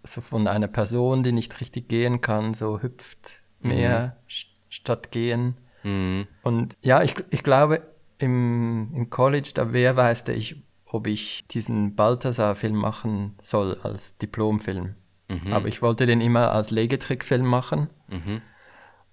[0.03, 4.31] so von einer Person, die nicht richtig gehen kann, so hüpft mehr, mhm.
[4.69, 5.57] statt gehen.
[5.83, 6.27] Mhm.
[6.43, 7.83] Und ja, ich, ich glaube,
[8.19, 14.95] im, im College, da wehrweiste ich, ob ich diesen Balthasar-Film machen soll als Diplomfilm.
[15.51, 17.91] Aber ich wollte den immer als Legetrickfilm machen.
[18.09, 18.43] Mhm.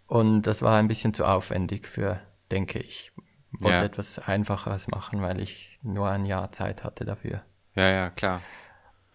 [0.08, 2.19] Und das war ein bisschen zu aufwendig für,
[2.53, 3.11] denke ich.
[3.59, 3.83] Wollte Ja.
[3.83, 7.43] etwas Einfacheres machen, weil ich nur ein Jahr Zeit hatte dafür.
[7.75, 8.41] Ja, ja, klar.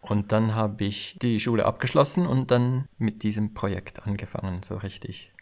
[0.01, 5.33] Und dann habe ich die Schule abgeschlossen und dann mit diesem Projekt angefangen, so richtig.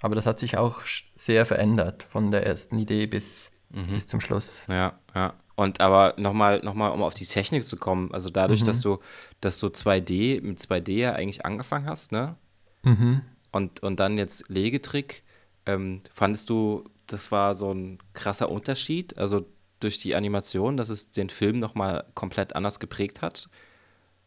[0.00, 0.82] Aber das hat sich auch
[1.14, 4.66] sehr verändert, von der ersten Idee bis, bis zum Schluss.
[4.68, 5.34] Ja, ja.
[5.56, 8.98] Und aber nochmal, noch mal, um auf die Technik zu kommen, also dadurch, dass du,
[9.40, 12.36] dass du 2D, mit 2D ja eigentlich angefangen hast, ne?
[12.82, 13.22] Mhm.
[13.52, 15.22] Und, und dann jetzt Legetrick,
[15.66, 19.46] ähm, fandest du, das war so ein krasser Unterschied, also
[19.80, 23.48] durch die Animation, dass es den Film nochmal komplett anders geprägt hat?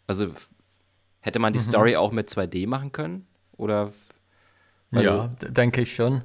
[0.05, 0.33] Also
[1.19, 3.27] hätte man die Story auch mit 2D machen können?
[3.53, 3.91] Oder?
[4.91, 6.23] Ja, denke ich schon.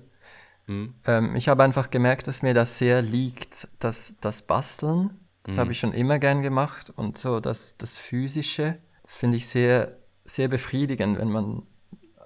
[0.66, 0.94] Mhm.
[1.06, 5.18] Ähm, ich habe einfach gemerkt, dass mir das sehr liegt, das, das Basteln.
[5.44, 9.48] Das habe ich schon immer gern gemacht und so das, das Physische, das finde ich
[9.48, 11.62] sehr, sehr befriedigend, wenn man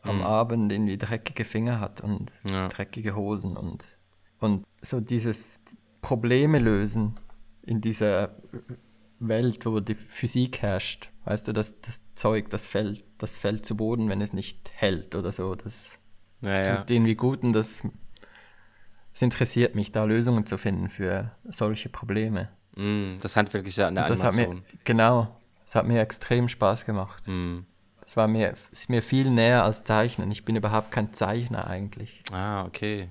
[0.03, 2.69] am Abend irgendwie dreckige Finger hat und Ja.
[2.69, 3.96] dreckige Hosen und,
[4.47, 5.61] und so dieses
[6.01, 7.19] Probleme lösen
[7.63, 8.31] in dieser
[9.19, 11.11] Welt, wo die Physik herrscht.
[11.25, 15.15] Weißt du, das, das Zeug, das fällt, das fällt zu Boden, wenn es nicht hält
[15.15, 15.55] oder so.
[15.55, 15.99] Das,
[16.41, 16.77] Ja, ja.
[16.79, 17.83] tut irgendwie gut und das,
[19.13, 22.51] es interessiert mich, da Lösungen zu finden für solche Probleme.
[22.77, 24.81] Mm, das Handwerkliche an der Das hat mir, Animation.
[24.85, 27.27] genau, das hat mir extrem Spaß gemacht.
[27.27, 27.61] Mm.
[28.03, 30.31] Das war mir, ist mir viel näher als Zeichnen.
[30.31, 32.23] Ich bin überhaupt kein Zeichner eigentlich.
[32.31, 33.09] Ah, okay.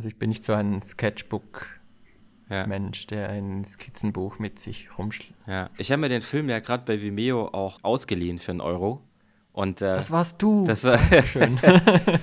[0.00, 3.06] Also ich bin nicht so ein Sketchbook-Mensch, Ja.
[3.10, 5.34] der ein Skizzenbuch mit sich rumschlägt.
[5.46, 9.02] Ja, ich habe mir den Film ja gerade bei Vimeo auch ausgeliehen für einen Euro.
[9.52, 10.64] Und äh, Das warst du.
[10.64, 11.58] das war schön.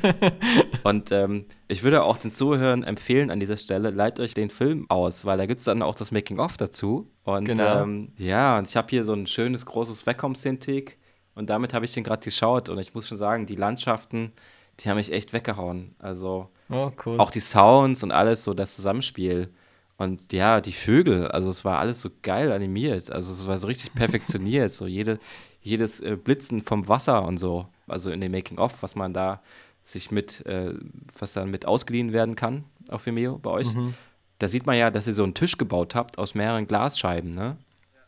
[0.83, 4.87] und ähm, ich würde auch den Zuhörern empfehlen an dieser Stelle, leitet euch den Film
[4.89, 7.11] aus, weil da gibt es dann auch das Making-of dazu.
[7.25, 7.83] Und Genau.
[7.83, 10.97] ähm, ja, und ich habe hier so ein schönes großes Wacom-Cintiq
[11.35, 14.31] und damit habe ich den gerade geschaut und ich muss schon sagen, die Landschaften,
[14.79, 15.95] die haben mich echt weggehauen.
[15.99, 17.19] Also Oh, cool.
[17.19, 19.49] auch die Sounds und alles, so das Zusammenspiel.
[19.97, 23.09] Und ja, die Vögel, also es war alles so geil animiert.
[23.11, 24.71] Also es war so richtig perfektioniert.
[24.71, 25.17] so jede,
[25.61, 27.67] jedes äh, Blitzen vom Wasser und so.
[27.87, 29.41] Also in dem Making-of, was man da
[29.83, 30.73] sich mit, äh,
[31.17, 33.67] was dann mit ausgeliehen werden kann auf Vimeo bei euch.
[34.39, 37.57] Da sieht man ja, dass ihr so einen Tisch gebaut habt aus mehreren Glasscheiben, ne?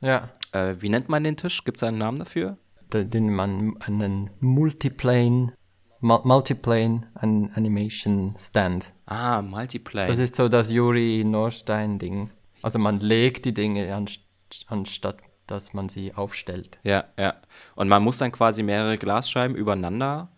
[0.01, 0.29] ja.
[0.51, 1.63] Äh, wie nennt man den Tisch?
[1.63, 2.57] Gibt es einen Namen dafür?
[2.89, 5.53] Da- Den man einen Multiplane, Mul-
[6.01, 8.93] Multiplane an Animation Stand.
[9.05, 10.07] Ah, Multiplay.
[10.07, 12.29] Das ist so das Yuri Norstein-Ding.
[12.61, 14.21] Also man legt die Dinge anst
[14.67, 16.77] anstatt dass man sie aufstellt.
[16.83, 17.33] Ja, ja.
[17.75, 20.29] Und man muss dann quasi mehrere Glasscheiben übereinander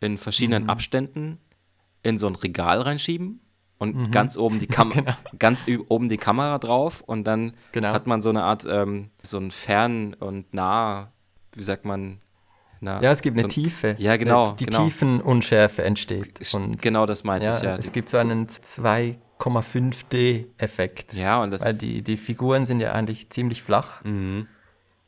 [0.00, 0.70] in verschiedenen Mhm.
[0.70, 1.38] Abständen
[2.02, 3.38] in so ein Regal reinschieben
[3.78, 4.10] und Mhm.
[4.10, 4.90] ganz oben die Kam
[5.38, 7.92] ganz oben die Kamera drauf und dann Genau.
[7.92, 11.12] hat man so eine Art ähm, so ein fern und nah,
[11.54, 12.20] wie sagt man?
[12.80, 13.94] Na, Ja, es gibt so eine ein- Tiefe.
[13.98, 14.84] Ja, genau, Die genau.
[14.84, 16.40] Tiefenunschärfe entsteht.
[16.54, 17.76] Und genau das meinte ja, ich ja.
[17.76, 21.14] es gibt so einen 2,5D-Effekt.
[21.14, 24.02] ja, und das Weil die, die Figuren sind ja eigentlich ziemlich flach.
[24.04, 24.46] Mhm.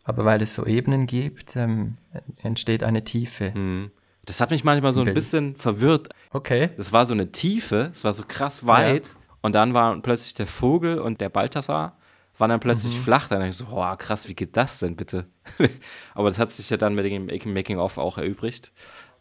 [0.05, 1.97] Aber weil es so Ebenen gibt, ähm,
[2.43, 3.53] entsteht eine Tiefe.
[3.57, 3.91] Mhm.
[4.25, 5.15] das hat mich manchmal so ein Bild.
[5.17, 6.71] bisschen verwirrt, Okay.
[6.77, 9.15] Das war so eine Tiefe, es war so krass weit.
[9.43, 11.97] Und dann waren plötzlich der Vogel und der Balthasar
[12.39, 13.01] waren dann plötzlich Mhm.
[13.03, 13.29] flach.
[13.29, 15.27] Dann dachte ich so, boah, krass, wie geht das denn bitte?
[16.15, 18.73] Aber das hat sich ja dann mit dem Making-of auch erübrigt.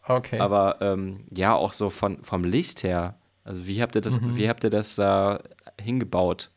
[0.06, 0.38] Okay.
[0.40, 3.18] Aber ähm, ja, auch so von, vom Licht her.
[3.44, 4.36] Also wie habt ihr das, Mhm.
[4.36, 5.40] wie habt ihr das da
[5.80, 6.50] hingebaut?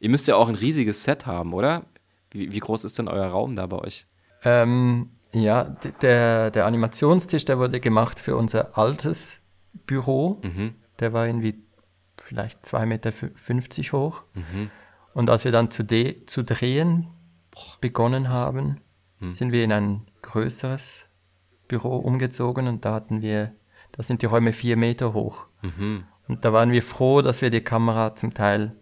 [0.00, 1.84] Ihr müsst ja auch ein riesiges Set haben, oder?
[2.30, 4.06] Wie, wie groß ist denn euer Raum da bei euch?
[4.44, 5.64] Ähm, ja,
[6.02, 9.38] der, der Animationstisch, der wurde gemacht für unser altes
[9.86, 10.40] Büro.
[10.42, 10.74] Mhm.
[10.98, 11.62] Der war irgendwie
[12.20, 13.12] vielleicht 2,50 Meter
[13.98, 14.22] hoch.
[15.14, 17.08] Und als wir dann zu, de zu drehen
[17.80, 18.80] begonnen haben,
[19.30, 21.06] sind wir in ein größeres
[21.68, 23.54] Büro umgezogen und da hatten wir,
[23.92, 25.46] da sind die Räume vier Meter hoch.
[25.62, 26.04] Mhm.
[26.28, 28.76] Und da waren wir froh, dass wir die Kamera zum Teil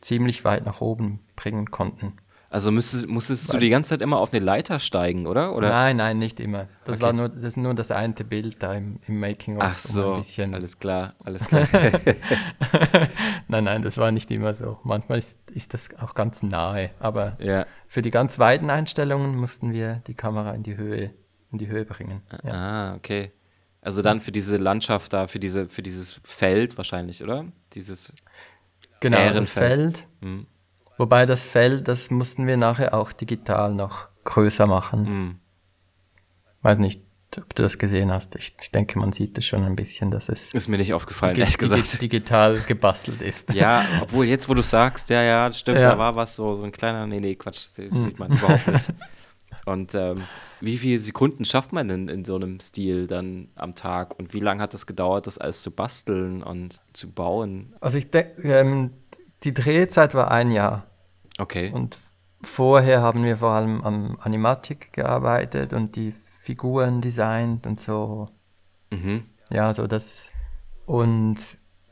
[0.00, 2.14] ziemlich weit nach oben bringen konnten.
[2.48, 5.54] Also müsstest, musstest du die ganze Zeit immer auf eine Leiter steigen, oder?
[5.54, 5.68] oder?
[5.68, 6.68] Nein, nein, nicht immer.
[6.84, 7.06] Das Okay.
[7.06, 9.62] war nur das, ist nur das eine Bild da im, im Making of.
[9.64, 10.54] Ach so, ein bisschen.
[10.54, 11.66] alles klar, alles klar.
[13.48, 14.78] nein, nein, das war nicht immer so.
[14.84, 16.90] Manchmal ist, ist das auch ganz nahe.
[17.00, 17.66] Aber ja.
[17.88, 21.10] für die ganz weiten Einstellungen mussten wir die Kamera in die Höhe,
[21.50, 22.22] in die Höhe bringen.
[22.44, 22.52] Ja.
[22.52, 23.32] Ah, okay.
[23.80, 27.44] Also dann für diese Landschaft da, für diese, für dieses Feld wahrscheinlich, oder?
[27.74, 28.12] Dieses.
[29.00, 29.98] Genau, das Ehrenfeld.
[29.98, 30.06] Feld.
[30.20, 30.46] Mhm.
[30.98, 35.02] Wobei das Feld, das mussten wir nachher auch digital noch größer machen.
[35.02, 35.38] Mhm.
[36.62, 37.02] Weiß nicht,
[37.36, 38.34] ob du das gesehen hast.
[38.36, 41.34] Ich, ich denke, man sieht es schon ein bisschen, dass es Ist mir nicht aufgefallen,
[41.36, 41.86] digi- ehrlich gesagt.
[41.86, 43.52] digi- digital gebastelt ist.
[43.52, 45.90] Ja, obwohl jetzt, wo du sagst, ja, ja, das stimmt, Ja.
[45.92, 48.92] da war was so, so ein kleiner, nee, nee, Quatsch, das sieht man überhaupt nicht.
[49.64, 50.22] Und ähm,
[50.60, 54.18] wie viele Sekunden schafft man denn in so einem Stil dann am Tag?
[54.18, 57.74] Und wie lange hat es gedauert, das alles zu basteln und zu bauen?
[57.80, 58.92] Also ich denke, ähm,
[59.46, 60.86] die Drehzeit war ein Jahr.
[61.38, 61.70] Okay.
[61.70, 61.98] Und
[62.42, 68.28] vorher haben wir vor allem am Animatik gearbeitet und die Figuren designt und so.
[68.90, 69.24] Mhm.
[69.50, 70.32] Ja, so das.
[70.84, 71.36] Und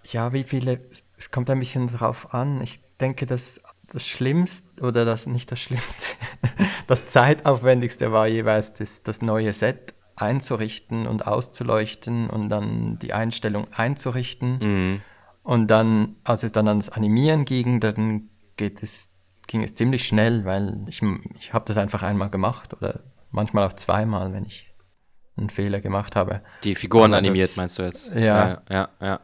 [0.03, 0.81] ja, wie viele,
[1.17, 2.61] es kommt ein bisschen drauf an.
[2.61, 6.17] Ich denke, dass das Schlimmste oder das nicht das Schlimmste,
[6.88, 13.69] das zeitaufwendigste war jeweils das, das neue Set einzurichten und auszuleuchten und dann die Einstellung
[13.73, 14.59] einzurichten.
[14.59, 15.03] Mhm.
[15.44, 19.09] Und dann, als es dann ans Animieren ging, dann geht es,
[19.46, 21.00] ging es ziemlich schnell, weil ich,
[21.38, 24.74] ich habe das einfach einmal gemacht oder manchmal auch zweimal, wenn ich
[25.37, 26.40] einen Fehler gemacht habe.
[26.64, 28.12] Die Figuren Aber animiert, das- meinst du jetzt?
[28.14, 28.18] Ja.
[28.48, 29.20] Ja, ja, ja.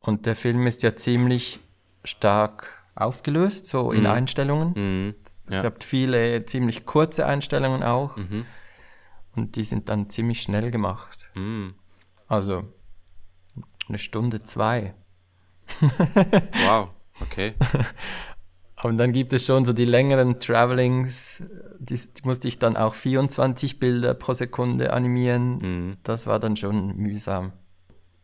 [0.00, 1.60] Und der Film ist ja ziemlich
[2.04, 4.06] stark aufgelöst, so in Mhm.
[4.10, 4.72] Einstellungen.
[4.74, 5.14] Mhm.
[5.46, 5.62] Es Ja.
[5.62, 8.46] gibt viele ziemlich kurze Einstellungen auch Mhm.
[9.36, 11.28] und die sind dann ziemlich schnell gemacht.
[11.34, 11.74] Mhm.
[12.26, 12.64] Also
[13.88, 14.94] eine Stunde, zwei.
[16.64, 16.88] Wow,
[17.20, 17.54] okay.
[18.82, 21.42] Und dann gibt es schon so die längeren Travelings,
[21.78, 25.58] die, die musste ich dann auch 24 Bilder pro Sekunde animieren.
[25.58, 25.96] Mhm.
[26.02, 27.52] Das war dann schon mühsam.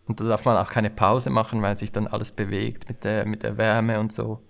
[0.06, 3.26] Und da darf man auch keine Pause machen, weil sich dann alles bewegt mit der,
[3.26, 4.42] mit der Wärme und so.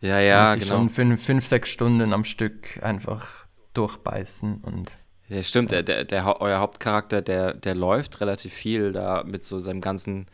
[0.00, 0.66] Ja, ja, genau.
[0.66, 4.92] schon fünf, fünf, sechs Stunden am Stück einfach durchbeißen und
[5.28, 9.42] Ja, stimmt, der, der, der, Hau- euer Hauptcharakter, der, der läuft relativ viel da mit
[9.42, 10.26] so seinem ganzen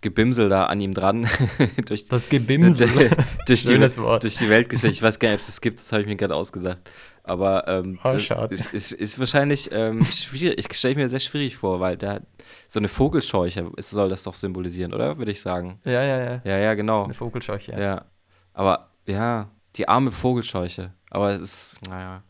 [0.00, 1.28] Gebimsel da an ihm dran.
[1.86, 2.88] durch, das Gebimsel.
[3.46, 4.90] durch, die, durch die Weltgeschichte.
[4.90, 6.78] Ich weiß gar nicht, ob es das gibt, das habe ich mir gerade ausgedacht.
[7.22, 10.58] Aber ähm, Oh, das ist, ist, ist wahrscheinlich ähm, schwierig.
[10.58, 12.22] Ich stelle mir sehr schwierig vor, weil der
[12.66, 15.18] so eine Vogelscheuche ist, soll das doch symbolisieren, oder?
[15.18, 15.80] Würde ich sagen.
[15.84, 16.40] Ja, ja, ja.
[16.44, 17.04] Ja, ja, genau.
[17.04, 17.78] Eine Vogelscheuche.
[17.78, 18.06] Ja.
[18.54, 20.94] Aber ja, die arme Vogelscheuche.
[21.10, 22.22] Aber es ist, naja.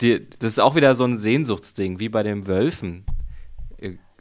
[0.00, 3.04] die, das ist auch wieder so ein Sehnsuchtsding, wie bei den Wölfen.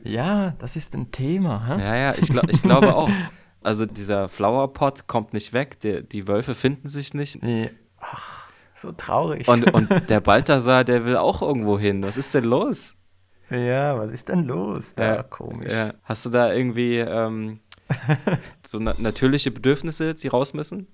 [0.04, 1.66] Ja, das ist ein Thema.
[1.68, 1.82] Hä?
[1.82, 3.10] Ja, ja, ich, glaub, ich glaube auch.
[3.66, 7.42] Also dieser Flowerpot kommt nicht weg, der, die Wölfe finden sich nicht.
[7.42, 7.70] Nee.
[7.98, 9.48] Ach, so traurig.
[9.48, 12.04] Und, und der Balthasar, der will auch irgendwo hin.
[12.04, 12.94] Was ist denn los?
[13.50, 14.92] ja, was ist denn los?
[14.98, 15.72] Da, komisch.
[15.72, 15.94] Ja.
[16.04, 17.62] Hast du da irgendwie ähm,
[18.68, 20.88] so na natürliche Bedürfnisse, die raus müssen?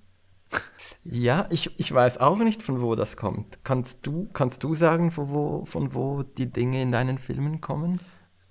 [1.02, 3.64] Ja, ich, ich weiß auch nicht, von wo das kommt.
[3.64, 8.00] Kannst du, kannst du sagen, von wo, von wo die Dinge in deinen Filmen kommen?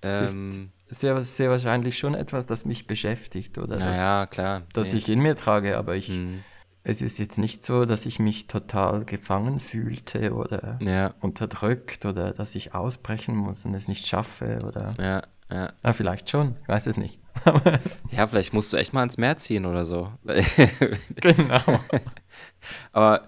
[0.02, 4.62] Es Ähm, ist sehr, sehr wahrscheinlich schon etwas, das mich beschäftigt oder naja, klar.
[4.74, 5.00] das, das Nee.
[5.00, 6.44] ich in mir trage, aber ich, Hm.
[6.84, 12.32] es ist jetzt nicht so, dass ich mich total gefangen fühlte oder Ja, unterdrückt oder
[12.32, 14.96] dass ich ausbrechen muss und es nicht schaffe oder.
[15.00, 15.74] ja, ja.
[15.84, 17.20] Ja, vielleicht schon, ich weiß es nicht.
[18.12, 20.12] Ja, vielleicht musst du echt mal ins Meer ziehen oder so.
[21.22, 21.62] genau.
[22.92, 23.28] Aber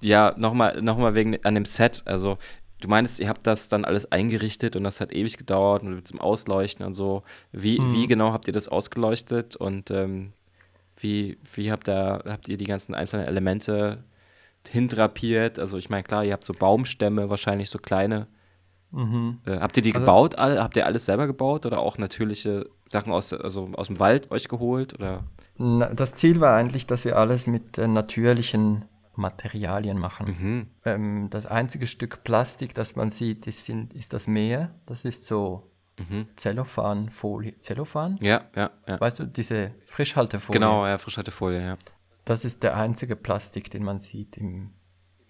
[0.00, 2.02] ja, nochmal noch mal wegen an dem Set.
[2.06, 2.38] Also,
[2.82, 6.20] du meinst, ihr habt das dann alles eingerichtet und das hat ewig gedauert und zum
[6.20, 7.22] Ausleuchten und so.
[7.52, 7.92] Wie, Mhm.
[7.94, 10.32] wie genau habt ihr das ausgeleuchtet und ähm,
[10.98, 14.04] wie, wie habt, ihr, habt ihr die ganzen einzelnen Elemente
[14.68, 15.58] hindrapiert?
[15.58, 18.26] Also, ich meine, klar, ihr habt so Baumstämme, wahrscheinlich so kleine.
[18.90, 19.38] mhm.
[19.46, 20.34] Äh, habt ihr die Also- gebaut?
[20.38, 24.30] Alle, habt ihr alles selber gebaut oder auch natürliche Sachen aus, also aus dem Wald
[24.30, 24.92] euch geholt?
[24.94, 25.24] Oder?
[25.56, 30.26] Na, Das Ziel war eigentlich, dass wir alles mit äh, natürlichen Materialien machen.
[30.26, 30.66] Mhm.
[30.84, 34.74] Ähm, das einzige Stück Plastik, das man sieht, ist, ist das Meer.
[34.86, 36.26] Das ist so Mhm.
[36.36, 37.58] Zellophanfolie.
[37.60, 38.18] Zellophan?
[38.22, 39.00] Ja, ja, ja.
[39.00, 40.58] Weißt du, diese Frischhaltefolie.
[40.58, 41.76] Genau, ja, Frischhaltefolie, ja.
[42.24, 44.70] Das ist der einzige Plastik, den man sieht im,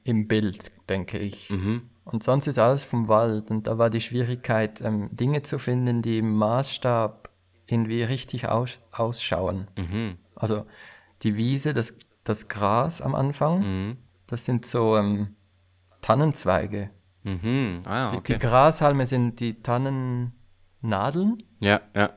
[0.05, 1.51] im Bild, denke ich.
[1.51, 1.91] Mhm.
[2.05, 3.51] Und sonst ist alles vom Wald.
[3.51, 7.31] Und da war die Schwierigkeit, ähm, Dinge zu finden, die im Maßstab
[7.67, 9.69] irgendwie richtig aus, ausschauen.
[9.77, 10.19] Mhm.
[10.35, 10.67] Also
[11.23, 13.97] die Wiese, das, das Gras am Anfang, Mhm.
[14.27, 15.35] das sind so ähm,
[16.01, 16.91] Tannenzweige.
[17.25, 17.83] Mhm.
[17.85, 18.33] Ah, Die, okay.
[18.35, 22.11] die Grashalme sind die Tannennadeln Ja, ja.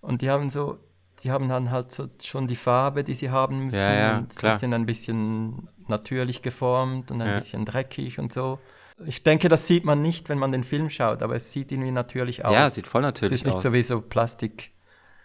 [0.00, 0.78] und die haben so,
[1.22, 3.76] die haben dann halt so schon die Farbe, die sie haben müssen.
[3.78, 4.58] Ja, ja, und klar.
[4.58, 7.36] sind ein bisschen natürlich geformt und ein Ja.
[7.36, 8.58] bisschen dreckig und so.
[9.06, 11.90] Ich denke, das sieht man nicht, wenn man den Film schaut, aber es sieht irgendwie
[11.90, 12.52] natürlich aus.
[12.54, 13.62] Ja, sieht voll es natürlich ist nicht aus.
[13.62, 14.72] so wie so Plastik,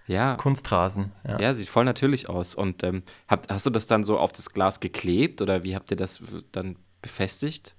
[0.07, 1.11] Ja, Kunstrasen.
[1.27, 1.39] Ja.
[1.39, 2.55] ja, sieht voll natürlich aus.
[2.55, 5.91] Und ähm, habt, hast du das dann so auf das Glas geklebt oder wie habt
[5.91, 7.75] ihr das dann befestigt?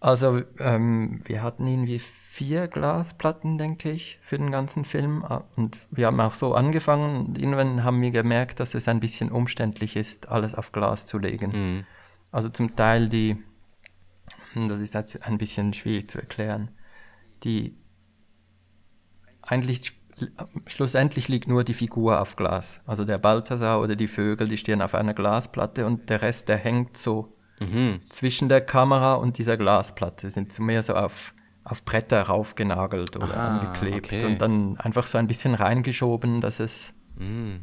[0.00, 5.24] Also ähm, wir hatten irgendwie vier Glasplatten, denke ich, für den ganzen Film.
[5.24, 8.98] Ah, Und wir haben auch so angefangen und irgendwann haben wir gemerkt, dass es ein
[8.98, 11.50] bisschen umständlich ist, alles auf Glas zu legen.
[11.52, 11.86] Mhm.
[12.32, 13.36] Also zum Teil die,
[14.54, 16.70] hm, das ist jetzt ein bisschen schwierig zu erklären.
[17.44, 17.76] die
[19.42, 19.99] eigentlich
[20.66, 22.80] schlussendlich liegt nur die Figur auf Glas.
[22.86, 26.56] Also der Balthasar oder die Vögel, die stehen auf einer Glasplatte und der Rest, der
[26.56, 28.00] hängt so Mhm.
[28.08, 33.36] zwischen der Kamera und dieser Glasplatte, sind so mehr so auf, auf Bretter raufgenagelt oder
[33.36, 34.24] Ah, angeklebt okay.
[34.24, 37.60] und dann einfach so ein bisschen reingeschoben, dass es, Mhm.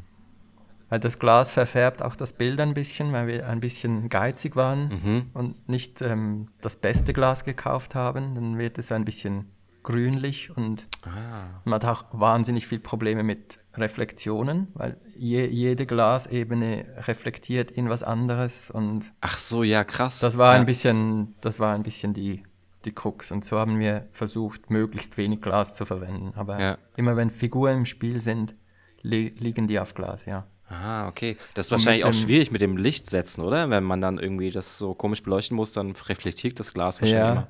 [0.89, 4.89] weil das Glas verfärbt auch das Bild ein bisschen, weil wir ein bisschen geizig waren
[4.89, 5.25] Mhm.
[5.33, 9.45] und nicht ähm, das beste Glas gekauft haben, dann wird es so ein bisschen
[9.87, 11.61] grünlich und Ah.
[11.63, 18.03] man hat auch wahnsinnig viel Probleme mit Reflexionen, weil je, jede Glasebene reflektiert in was
[18.03, 20.19] anderes und Ach so, ja, krass.
[20.19, 20.59] das war ja.
[20.59, 22.43] ein bisschen, das war ein bisschen die,
[22.85, 23.31] die Krux.
[23.31, 26.33] Und so haben wir versucht, möglichst wenig Glas zu verwenden.
[26.35, 26.77] Aber Ja.
[26.97, 28.55] immer wenn Figuren im Spiel sind,
[29.03, 30.45] li liegen die auf Glas, ja.
[30.69, 31.37] Ah, okay.
[31.53, 33.69] Das ist Und wahrscheinlich auch dem- schwierig mit dem Licht setzen, oder?
[33.69, 37.31] Wenn man dann irgendwie das so komisch beleuchten muss, dann reflektiert das Glas wahrscheinlich Ja.
[37.31, 37.47] immer.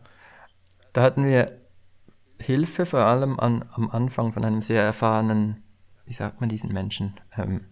[0.93, 1.57] Da hatten wir
[2.41, 5.63] Hilfe vor allem an, am Anfang von einem sehr erfahrenen,
[6.05, 7.19] wie sagt man diesen Menschen?
[7.37, 7.65] Ähm,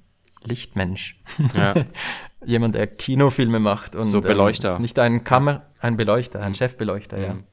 [0.44, 1.22] Lichtmensch.
[1.54, 1.74] Ja.
[2.46, 4.70] Jemand, der Kinofilme macht und So Beleuchter.
[4.70, 7.34] Ähm, ist nicht ein Kammer, ein Beleuchter, ein Chefbeleuchter, ja.
[7.36, 7.44] Mhm.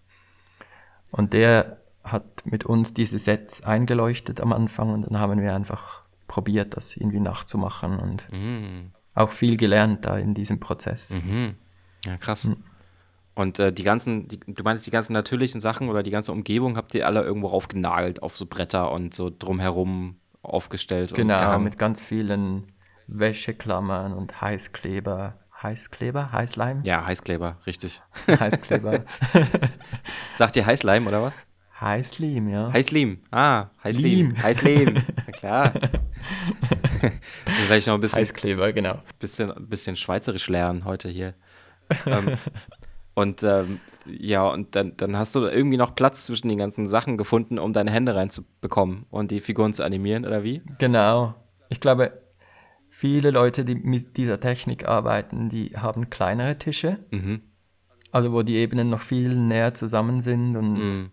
[1.11, 6.03] Und der hat mit uns diese Sets eingeleuchtet am Anfang und dann haben wir einfach
[6.27, 8.92] probiert, das irgendwie nachzumachen und Mhm.
[9.14, 11.11] auch viel gelernt da in diesem Prozess.
[11.11, 11.55] Mhm.
[12.05, 12.51] Ja, krass.
[13.34, 16.76] Und äh, die ganzen, die, du meinst, die ganzen natürlichen Sachen oder die ganze Umgebung
[16.76, 22.02] habt ihr alle irgendwo raufgenagelt auf so Bretter und so drumherum aufgestellt Genau, mit ganz
[22.02, 22.72] vielen
[23.06, 25.38] Wäscheklammern und Heißkleber.
[25.62, 26.32] Heißkleber?
[26.32, 26.80] Heißleim?
[26.82, 28.02] Ja, Heißkleber, richtig.
[28.28, 29.04] Heißkleber.
[30.34, 31.46] Sagt ihr Heißleim oder was?
[31.80, 32.72] Heißlim, ja.
[32.72, 33.18] Heißlim.
[33.30, 34.30] Ah, Heißlim.
[34.30, 34.42] Leim.
[34.42, 34.94] Heißlim.
[35.26, 35.72] Na klar.
[37.70, 39.02] Ich noch ein bisschen, Heißkleber, genau.
[39.18, 41.34] bisschen, bisschen Schweizerisch lernen heute hier.
[42.06, 42.36] ähm,
[43.14, 47.16] und ähm, ja, und dann, dann hast du irgendwie noch Platz zwischen den ganzen Sachen
[47.16, 50.62] gefunden, um deine Hände reinzubekommen und die Figuren zu animieren, oder wie?
[50.79, 51.35] Genau.
[51.68, 52.12] Ich glaube,
[52.88, 57.42] viele Leute, die mit dieser Technik arbeiten, die haben kleinere Tische, Mhm.
[58.11, 61.11] also wo die Ebenen noch viel näher zusammen sind und Mhm.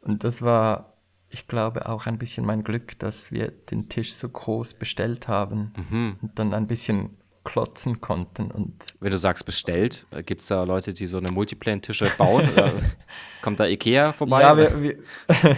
[0.00, 0.92] Und das war,
[1.30, 5.72] ich glaube, auch ein bisschen mein Glück, dass wir den Tisch so groß bestellt haben
[5.76, 6.16] Mhm.
[6.22, 8.50] und dann ein bisschen klotzen konnten.
[8.50, 12.50] Und Wenn du sagst bestellt, gibt es da Leute, die so eine Multiplane-Tische bauen?
[13.42, 14.42] kommt da Ikea vorbei?
[14.42, 14.96] ja, wir, wir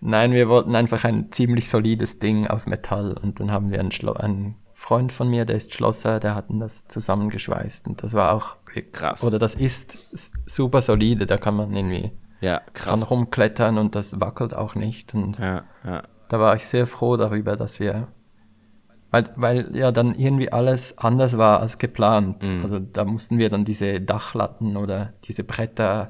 [0.00, 3.90] Nein, wir wollten einfach ein ziemlich solides Ding aus Metall und dann haben wir einen,
[3.90, 8.32] Schlo einen Freund von mir, der ist Schlosser, der hat das zusammengeschweißt und das war
[8.32, 8.56] auch
[8.92, 9.24] Krass.
[9.24, 9.98] Oder das ist
[10.46, 13.10] super solide, da kann man irgendwie ja, dran krass.
[13.10, 16.02] rumklettern und das wackelt auch nicht und Ja, ja.
[16.28, 18.08] da war ich sehr froh darüber, dass wir,
[19.10, 22.48] weil, weil ja dann irgendwie alles anders war als geplant.
[22.50, 22.62] Mhm.
[22.62, 26.08] Also da mussten wir dann diese Dachlatten oder diese Bretter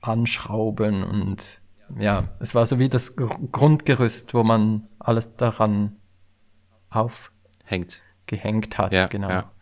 [0.00, 1.60] anschrauben und
[1.98, 5.96] ja, es war so wie das Gr- Grundgerüst, wo man alles daran
[6.90, 8.78] aufgehängt Hängt.
[8.78, 9.30] hat, Ja, genau.
[9.30, 9.52] ja.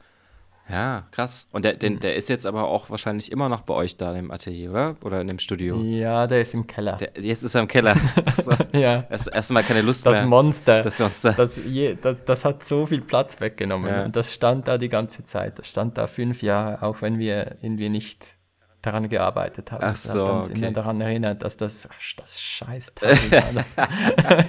[0.71, 1.49] Ja, krass.
[1.53, 4.31] Und der, den, der ist jetzt aber auch wahrscheinlich immer noch bei euch da im
[4.31, 4.97] Atelier, oder?
[5.03, 5.81] Oder in dem Studio?
[5.81, 6.97] Ja, der ist im Keller.
[6.97, 7.97] Der, jetzt ist er im Keller.
[8.25, 8.53] Achso.
[8.73, 9.05] ja.
[9.11, 10.27] Erst, erst mal keine Lust Das mehr.
[10.27, 10.83] Monster.
[10.83, 11.33] Das Monster.
[11.33, 13.91] Das, je, das, das hat so viel Platz weggenommen.
[13.91, 14.05] Ja.
[14.05, 15.59] Und das stand da die ganze Zeit.
[15.59, 18.35] Das stand da fünf Jahre, auch wenn wir irgendwie nicht
[18.83, 19.85] daran gearbeitet haben.
[19.85, 20.59] Ach Das so, hat uns okay.
[20.59, 23.43] immer daran erinnert, dass das, das Scheißteil war.
[23.55, 23.77] Das,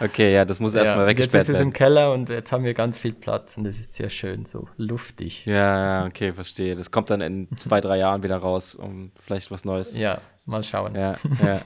[0.00, 1.72] Okay, ja, das muss erstmal ja, und jetzt weggesperrt ist es im werden.
[1.72, 5.46] Keller und jetzt haben wir ganz viel Platz und es ist sehr schön, so luftig.
[5.46, 6.74] Ja, okay, verstehe.
[6.74, 9.96] Das kommt dann in zwei, drei Jahren wieder raus, um vielleicht was Neues.
[9.96, 10.94] Ja, mal schauen.
[10.94, 11.60] Ja, ja.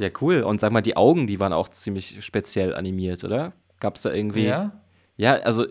[0.00, 0.42] Ja, cool.
[0.42, 3.52] Und sag mal, die Augen, die waren auch ziemlich speziell animiert, oder?
[3.80, 4.46] Gab es da irgendwie.
[4.46, 4.72] Ja?
[5.16, 5.66] Ja, also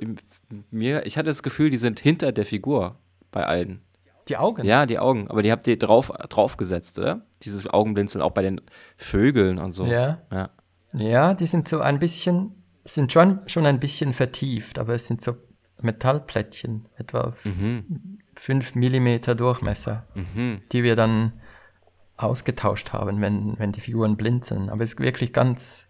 [0.70, 2.96] mir, ich hatte das Gefühl, die sind hinter der Figur
[3.32, 3.82] bei allen.
[4.28, 4.64] Die Augen?
[4.64, 5.28] Ja, die Augen.
[5.30, 7.22] Aber die habt ihr drauf, draufgesetzt, oder?
[7.42, 8.62] Dieses Augenblinzeln auch bei den
[8.96, 9.86] Vögeln und so.
[9.86, 10.22] Ja.
[10.32, 10.52] Ja.
[10.94, 15.22] Ja, die sind so ein bisschen, sind schon, schon ein bisschen vertieft, aber es sind
[15.22, 15.36] so
[15.82, 18.20] Metallplättchen, etwa Mhm.
[18.36, 20.62] 5 Millimeter Durchmesser, Mhm.
[20.72, 21.34] die wir dann
[22.18, 24.70] ausgetauscht haben, wenn, wenn die Figuren blinzeln.
[24.70, 25.88] Aber es ist wirklich ganz,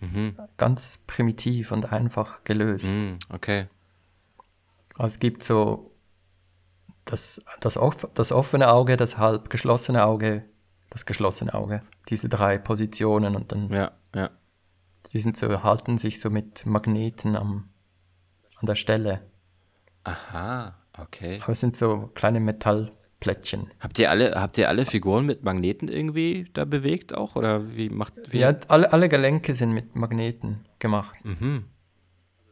[0.00, 0.36] Mhm.
[0.56, 2.86] ganz primitiv und einfach gelöst.
[2.86, 3.18] Mhm.
[3.30, 3.68] Okay.
[4.96, 5.90] Also es gibt so
[7.06, 10.44] das, das, off, das offene Auge, das halb geschlossene Auge,
[10.94, 11.82] das geschlossene Auge.
[12.08, 14.30] Diese drei Positionen und dann Ja, ja.
[15.12, 17.68] Die sind so, halten sich so mit Magneten am,
[18.56, 19.20] an der Stelle.
[20.04, 21.40] Aha, okay.
[21.42, 23.70] Aber es sind so kleine Metallplättchen.
[23.80, 27.36] Habt ihr alle, habt ihr alle Figuren mit Magneten irgendwie da bewegt auch?
[27.36, 28.38] Oder wie macht wie?
[28.38, 31.18] Ja, alle, alle Gelenke sind mit Magneten gemacht.
[31.24, 31.64] Mhm.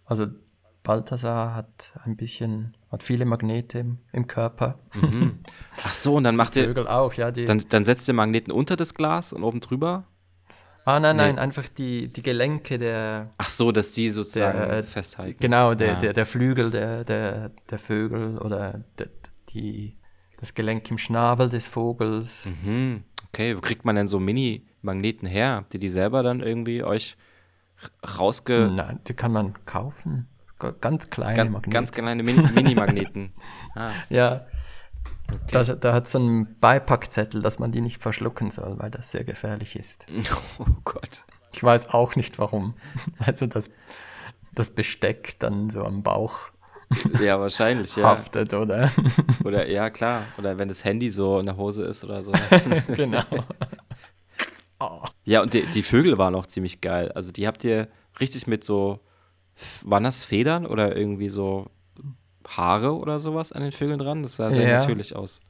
[0.05, 0.27] Also
[0.83, 4.79] Balthasar hat ein bisschen, hat viele Magnete im, im Körper.
[4.95, 5.41] Mhm.
[5.85, 7.31] Ach so, und dann macht ihr, Vögel auch, ja.
[7.31, 10.05] Die, dann, dann setzt ihr Magneten unter das Glas und oben drüber?
[10.85, 11.23] ah, nein, nee.
[11.23, 15.37] nein, einfach die, die Gelenke der, Ach so, dass die sozusagen der, äh, festhalten.
[15.39, 16.01] genau, der, Ah.
[16.01, 19.07] der, der Flügel der, der, der Vögel oder der,
[19.51, 19.97] die,
[20.39, 22.49] das Gelenk im Schnabel des Vogels.
[22.65, 23.05] Mhm.
[23.29, 25.55] Okay, wo kriegt man denn so Mini-Magneten her?
[25.55, 27.17] Habt ihr die selber dann irgendwie euch
[28.19, 28.71] rausge...
[28.75, 30.27] Nein, die kann man kaufen.
[30.81, 31.71] Ganz kleine Ganz, Magnete.
[31.71, 33.33] ganz kleine Min Mini-Magneten.
[33.75, 34.47] ah, Ja.
[35.51, 39.25] Da, da hat so einen Beipackzettel, dass man die nicht verschlucken soll, weil das sehr
[39.25, 40.07] gefährlich ist.
[40.59, 41.25] oh Gott.
[41.53, 42.75] Ich weiß auch nicht warum.
[43.19, 43.71] Also das,
[44.55, 46.51] das Besteck dann so am Bauch
[47.23, 48.05] Ja, wahrscheinlich, ja.
[48.05, 48.91] haftet, oder?
[49.45, 50.25] Oder ja, klar.
[50.37, 52.33] Oder wenn das Handy so in der Hose ist oder so.
[52.95, 53.23] genau.
[54.81, 55.03] Oh.
[55.25, 57.11] Ja, und die, die Vögel waren auch ziemlich geil.
[57.13, 57.89] Also die habt ihr
[58.21, 59.01] richtig mit so,
[59.85, 61.67] waren das Federn oder irgendwie so
[62.49, 64.23] Haare oder sowas an den Vögeln dran?
[64.23, 64.79] Das sah sehr Ja.
[64.81, 65.41] natürlich aus.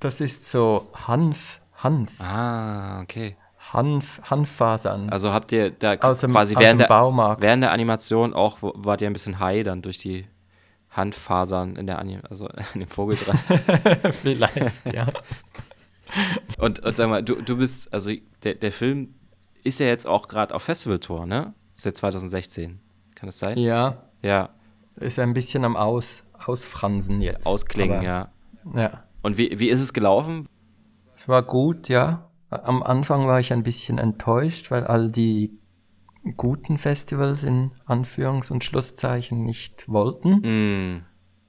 [0.00, 3.36] Das ist so Hanf, Hanf, Ah, okay.
[3.72, 5.10] Hanf, Hanffasern.
[5.10, 7.42] Also habt ihr da aus dem, quasi während der, Baumarkt.
[7.42, 10.26] während der Animation auch, wart ihr ein bisschen high dann durch die
[10.90, 13.38] Handfasern in der Anim also an dem Vogel dran.
[14.12, 15.06] Vielleicht, ja.
[16.58, 18.10] Und, und sag mal, du, du bist, also
[18.42, 19.14] der, der Film
[19.64, 21.52] ist ja jetzt auch gerade auf Festivaltour, ne?
[21.80, 22.80] Seit 2016.
[23.14, 23.56] Kann das sein?
[23.56, 24.50] Ja, Ja,
[24.96, 27.46] ist ein bisschen am Aus, Ausfransen jetzt.
[27.46, 28.32] ausklingen, Aber, ja.
[28.74, 29.04] Ja.
[29.22, 30.48] Und wie, wie ist es gelaufen?
[31.16, 32.30] Es war gut, ja.
[32.50, 35.56] Am Anfang war ich ein bisschen enttäuscht, weil all die
[36.36, 40.42] guten Festivals in Anführungs- und Schlusszeichen nicht wollten.
[40.42, 41.02] Hm,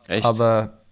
[0.07, 0.25] echt?
[0.25, 0.83] Aber,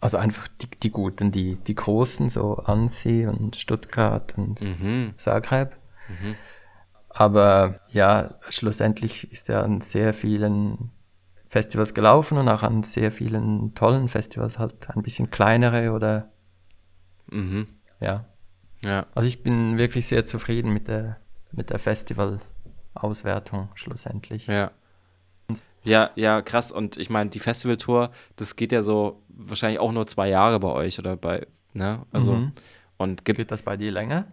[0.00, 5.14] also einfach die, die guten, die, die großen, so Annecy und Stuttgart und mhm.
[5.16, 5.78] Zagreb.
[7.18, 10.90] Aber ja, schlussendlich ist er an sehr vielen
[11.46, 16.30] Festivals gelaufen und auch an sehr vielen tollen Festivals halt ein bisschen kleinere oder
[17.30, 17.66] Mhm.
[18.00, 18.24] ja.
[18.82, 19.06] Ja.
[19.14, 21.16] Also ich bin wirklich sehr zufrieden mit der,
[21.50, 24.46] mit der Festival-Auswertung schlussendlich.
[24.46, 24.70] Ja.
[25.82, 26.72] Ja, ja, krass.
[26.72, 30.68] Und ich meine, die Festivaltour, das geht ja so wahrscheinlich auch nur zwei Jahre bei
[30.68, 32.04] euch oder bei, ne?
[32.10, 32.52] Also, Mhm.
[32.96, 34.26] und gibt, Geht das bei dir länger?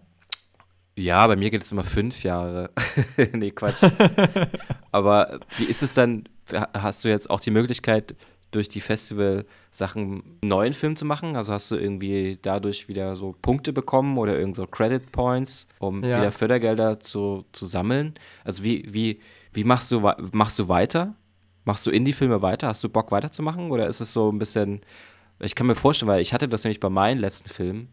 [0.96, 2.70] Ja, bei mir geht es immer fünf Jahre.
[3.34, 3.84] nee, Quatsch.
[4.92, 6.24] Aber wie ist es dann,
[6.74, 8.16] hast du jetzt auch die Möglichkeit,
[8.52, 11.36] durch die Festival-Sachen einen neuen Film zu machen?
[11.36, 16.04] Also hast du irgendwie dadurch wieder so Punkte bekommen oder irgend so Credit Points, um
[16.04, 16.20] Ja.
[16.20, 18.14] wieder Fördergelder zu, zu sammeln?
[18.44, 19.20] Also wie, wie,
[19.52, 21.16] wie machst du, machst du weiter?
[21.66, 22.68] Machst du Indie-Filme weiter?
[22.68, 23.72] Hast du Bock weiterzumachen?
[23.72, 24.82] Oder ist es so ein bisschen,
[25.40, 27.88] ich kann mir vorstellen, weil ich hatte das nämlich bei meinen letzten Filmen.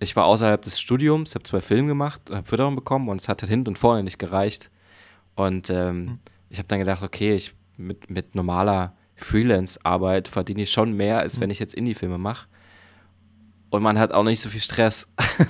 [0.00, 3.40] Ich war außerhalb des Studiums, habe zwei Filme gemacht, habe Förderung bekommen und es hat
[3.42, 4.70] hinten und vorne nicht gereicht.
[5.34, 6.18] Und ähm,
[6.50, 11.40] ich habe dann gedacht, okay, ich mit, mit normaler Freelance-Arbeit verdiene ich schon mehr, als
[11.40, 12.46] wenn ich jetzt Indie-Filme mache.
[13.70, 15.08] Und man hat auch nicht so viel Stress.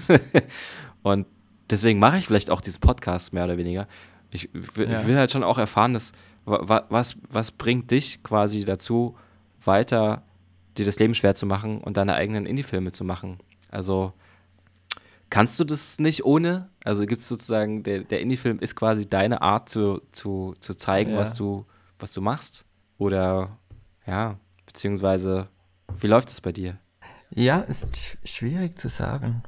[1.03, 1.27] und
[1.71, 3.87] deswegen mache ich vielleicht auch diesen Podcast mehr oder weniger.
[4.31, 5.07] Ich will, Ja.
[5.07, 6.13] will halt schon auch erfahren, dass,
[6.45, 9.17] wa- wa- was, was bringt dich quasi dazu,
[9.65, 10.23] weiter
[10.79, 13.39] dir das Leben schwer zu machen und deine eigenen Indie-Filme zu machen.
[13.71, 14.13] Also
[15.31, 16.71] kannst du das nicht ohne?
[16.85, 21.13] Also gibt es sozusagen, der, der Indie-Film ist quasi deine Art zu, zu, zu zeigen,
[21.13, 21.19] Ja.
[21.19, 21.67] was, du,
[21.99, 22.65] was du machst?
[22.99, 23.59] Oder
[24.07, 25.49] ja, beziehungsweise
[26.01, 26.79] wie läuft es bei dir?
[27.31, 29.43] Ja, ist sch- schwierig zu sagen.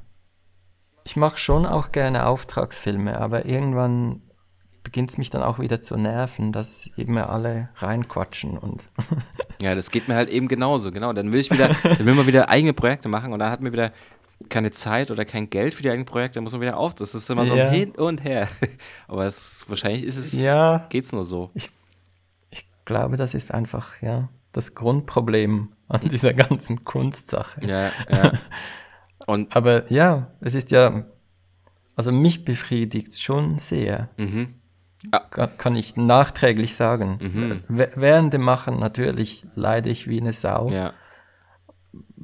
[1.04, 4.22] Ich mache schon auch gerne Auftragsfilme, aber irgendwann
[4.82, 8.90] beginnt es mich dann auch wieder zu nerven, dass eben alle reinquatschen und
[9.62, 11.12] Ja, das geht mir halt eben genauso, genau.
[11.12, 13.72] Dann will ich wieder, dann will man wieder eigene Projekte machen und dann hat man
[13.72, 13.92] wieder
[14.48, 16.94] keine Zeit oder kein Geld für die eigenen Projekte, dann muss man wieder auf.
[16.94, 17.68] Das ist immer so Ja.
[17.68, 18.48] ein Hin und Her.
[19.08, 21.50] Aber es, wahrscheinlich ist es, ja, geht's nur so.
[21.54, 21.70] ich
[22.84, 27.64] glaube, das ist einfach ja das Grundproblem an dieser ganzen Kunstsache.
[27.66, 28.32] Ja, ja.
[29.26, 31.04] Und, Aber ja, es ist ja,
[31.96, 34.54] also mich befriedigt schon sehr, mhm.
[35.30, 37.18] kann, kann ich nachträglich sagen.
[37.20, 37.64] Mhm.
[37.68, 40.94] Während dem Machen natürlich leide ich wie eine Sau, Ja,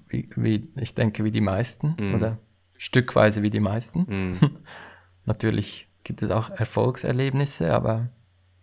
[0.08, 2.14] wie, wie ich denke wie die meisten Mhm.
[2.14, 2.38] oder
[2.76, 4.06] stückweise wie die meisten.
[4.08, 4.38] mhm.
[5.26, 8.08] Natürlich gibt es auch Erfolgserlebnisse, aber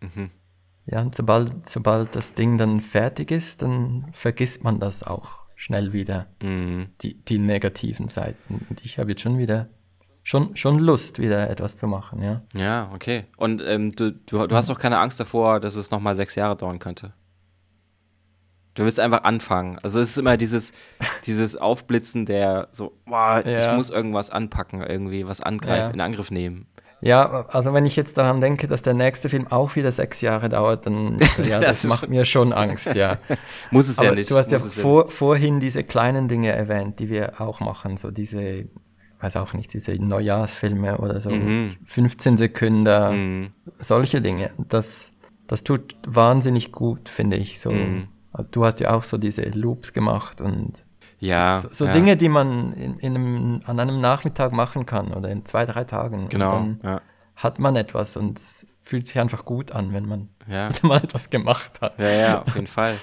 [0.02, 0.30] Mhm.
[0.88, 5.94] ja, und sobald, sobald das Ding dann fertig ist, dann vergisst man das auch schnell
[5.94, 6.88] wieder, Mhm.
[7.02, 8.66] die, die negativen Seiten.
[8.70, 9.70] Und ich habe jetzt schon wieder,
[10.24, 12.42] schon, schon Lust, wieder etwas zu machen, ja.
[12.56, 13.26] Ja, okay.
[13.38, 16.56] Und ähm, du, du, du hast auch keine Angst davor, dass es nochmal sechs Jahre
[16.58, 17.14] dauern könnte.
[18.74, 19.78] Du willst einfach anfangen.
[19.84, 20.72] Also es ist immer dieses,
[21.26, 23.76] dieses Aufblitzen der so, boah, ich Ja.
[23.76, 25.94] muss irgendwas anpacken, irgendwie was angreifen, Ja.
[25.94, 26.68] in Angriff nehmen.
[27.04, 30.50] Ja, also wenn ich jetzt daran denke, dass der nächste Film auch wieder sechs Jahre
[30.50, 33.18] dauert, dann ja, das, Das macht mir schon Angst, ja.
[33.72, 34.30] Muss es ja Aber nicht.
[34.30, 38.70] du hast ja, vor, vorhin diese kleinen Dinge erwähnt, die wir auch machen, so diese,
[39.20, 41.32] weiß auch nicht, diese Neujahrsfilme oder so,
[41.86, 44.52] 15 Sekunden, solche Dinge.
[44.70, 45.12] Das,
[45.48, 47.60] das tut wahnsinnig gut, finde ich.
[47.60, 47.82] So, Also
[48.52, 50.86] Du hast ja auch so diese Loops gemacht und
[51.20, 51.60] Ja.
[51.60, 51.92] so, so ja.
[51.92, 55.84] Dinge, die man in, in einem, an einem Nachmittag machen kann oder in zwei, drei
[55.84, 56.30] Tagen.
[56.30, 56.56] Genau.
[56.58, 57.02] Und dann Ja.
[57.36, 60.70] hat man etwas und es fühlt sich einfach gut an, wenn man Ja.
[60.84, 62.00] mal etwas gemacht hat.
[62.00, 62.98] Ja, ja, auf jeden Fall.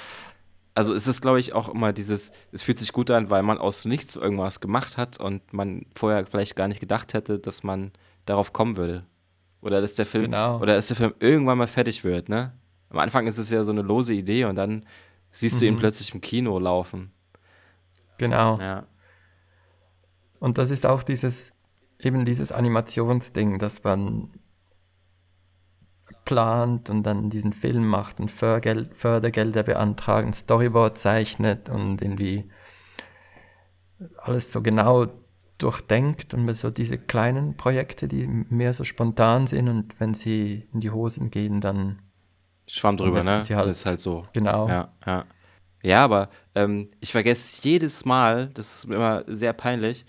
[0.74, 3.58] Also es ist, glaube ich, auch immer dieses, es fühlt sich gut an, weil man
[3.58, 7.90] aus nichts irgendwas gemacht hat und man vorher vielleicht gar nicht gedacht hätte, dass man
[8.26, 9.04] darauf kommen würde.
[9.60, 10.58] Oder dass der Film, Genau.
[10.60, 12.52] oder dass der Film irgendwann mal fertig wird, ne?
[12.90, 14.84] Am Anfang ist es ja so eine lose Idee und dann
[15.38, 17.12] siehst du ihn plötzlich im Kino laufen.
[18.18, 18.58] Genau.
[18.60, 18.86] Ja.
[20.40, 21.52] Und das ist auch dieses,
[22.00, 24.30] eben dieses Animationsding, dass man
[26.24, 32.50] plant und dann diesen Film macht und Förgel Fördergelder beantragt, ein Storyboard zeichnet und irgendwie
[34.18, 35.06] alles so genau
[35.58, 40.80] durchdenkt und so diese kleinen Projekte, die mehr so spontan sind und wenn sie in
[40.80, 42.00] die Hosen gehen, dann
[42.68, 43.42] Schwamm drüber, ne?
[43.42, 44.24] halt- das ist halt so.
[44.32, 44.68] genau.
[44.68, 45.24] Ja, ja.
[45.82, 50.04] Ja, aber ähm, ich vergesse jedes Mal, das ist mir immer sehr peinlich,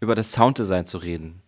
[0.00, 1.42] über das Sounddesign zu reden.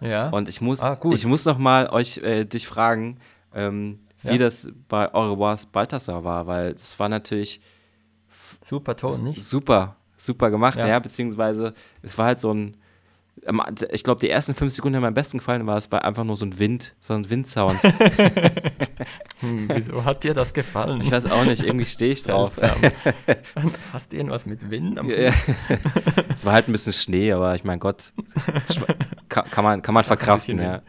[0.00, 0.28] Ja.
[0.28, 3.18] Und ich muss, Ah, ich muss noch mal euch äh, dich fragen,
[3.54, 4.38] ähm, wie Ja.
[4.38, 7.60] das bei revoir Balthasar war, weil das war natürlich
[8.62, 9.42] Super Ton, nicht?
[9.42, 10.98] super, super gemacht, ja, Ja.
[10.98, 11.72] beziehungsweise
[12.02, 12.76] es war halt so ein,
[13.90, 16.24] ich glaube, die ersten fünf Sekunden haben mir am besten gefallen, war es war einfach
[16.24, 17.78] nur so ein Wind, so ein Windsound.
[19.40, 21.00] Hm, wieso hat dir das gefallen?
[21.00, 22.54] Ich weiß auch nicht, irgendwie stehe ich drauf.
[23.92, 25.32] Hast du irgendwas mit Wind am Ja,
[26.34, 28.12] es war halt ein bisschen Schnee, aber ich meine Gott,
[29.28, 30.82] kann, kann man, kann man verkraften, ja.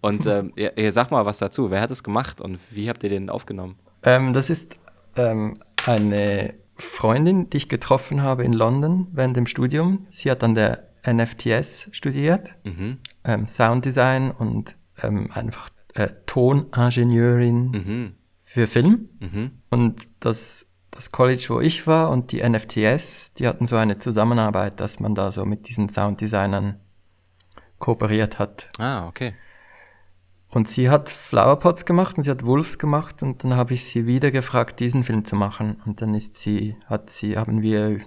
[0.00, 1.70] Und ähm, ja, ja, sag mal was dazu.
[1.70, 3.76] Wer hat es gemacht und wie habt ihr den aufgenommen?
[4.02, 4.76] Ähm, das ist
[5.16, 10.08] ähm, eine Freundin, die ich getroffen habe in London während dem Studium.
[10.10, 12.98] Sie hat an der NFTS studiert, Mhm.
[13.24, 18.14] ähm, Sounddesign und ähm, einfach äh, Toningenieurin Mhm.
[18.42, 19.08] für Film.
[19.20, 19.50] Mhm.
[19.70, 24.80] Und das, das College, wo ich war und die NFTS, die hatten so eine Zusammenarbeit,
[24.80, 26.78] dass man da so mit diesen Sounddesignern
[27.78, 28.68] kooperiert hat.
[28.78, 29.34] Ah, okay.
[30.48, 34.06] Und sie hat Flowerpots gemacht und sie hat Wolves gemacht und dann habe ich sie
[34.06, 35.80] wieder gefragt, diesen Film zu machen.
[35.86, 38.00] Und dann ist sie, hat sie, haben wir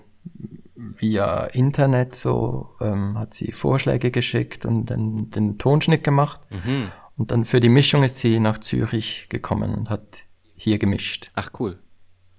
[0.76, 6.42] via Internet so, ähm, hat sie Vorschläge geschickt und dann den Tonschnitt gemacht.
[6.52, 6.92] Mhm.
[7.18, 10.24] Und dann für die Mischung ist sie nach Zürich gekommen und hat
[10.56, 11.80] hier gemischt, Ach, cool.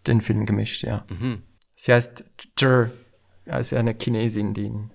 [0.06, 1.04] den Film gemischt, ja.
[1.08, 1.42] Mhm.
[1.74, 2.24] Sie heißt
[2.58, 2.90] Jer,
[3.46, 4.90] also eine Chinesin, die in,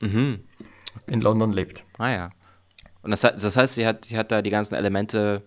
[0.00, 0.40] Mhm.
[1.06, 1.84] in London lebt.
[1.98, 2.30] Ah ja.
[3.02, 5.42] Und das, das heißt, sie hat, sie hat da die ganzen Elemente,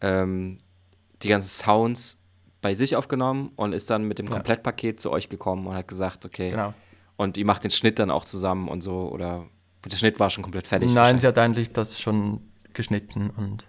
[0.00, 0.58] ähm,
[1.22, 2.19] die ganzen Sounds
[2.62, 4.32] bei sich aufgenommen und ist dann mit dem Ja.
[4.32, 6.50] Komplettpaket zu euch gekommen und hat gesagt, okay.
[6.50, 6.74] Genau.
[7.16, 9.46] Und ihr macht den Schnitt dann auch zusammen und so, oder
[9.90, 10.92] der Schnitt war schon komplett fertig.
[10.92, 12.40] Nein, sie hat eigentlich das schon
[12.72, 13.68] geschnitten und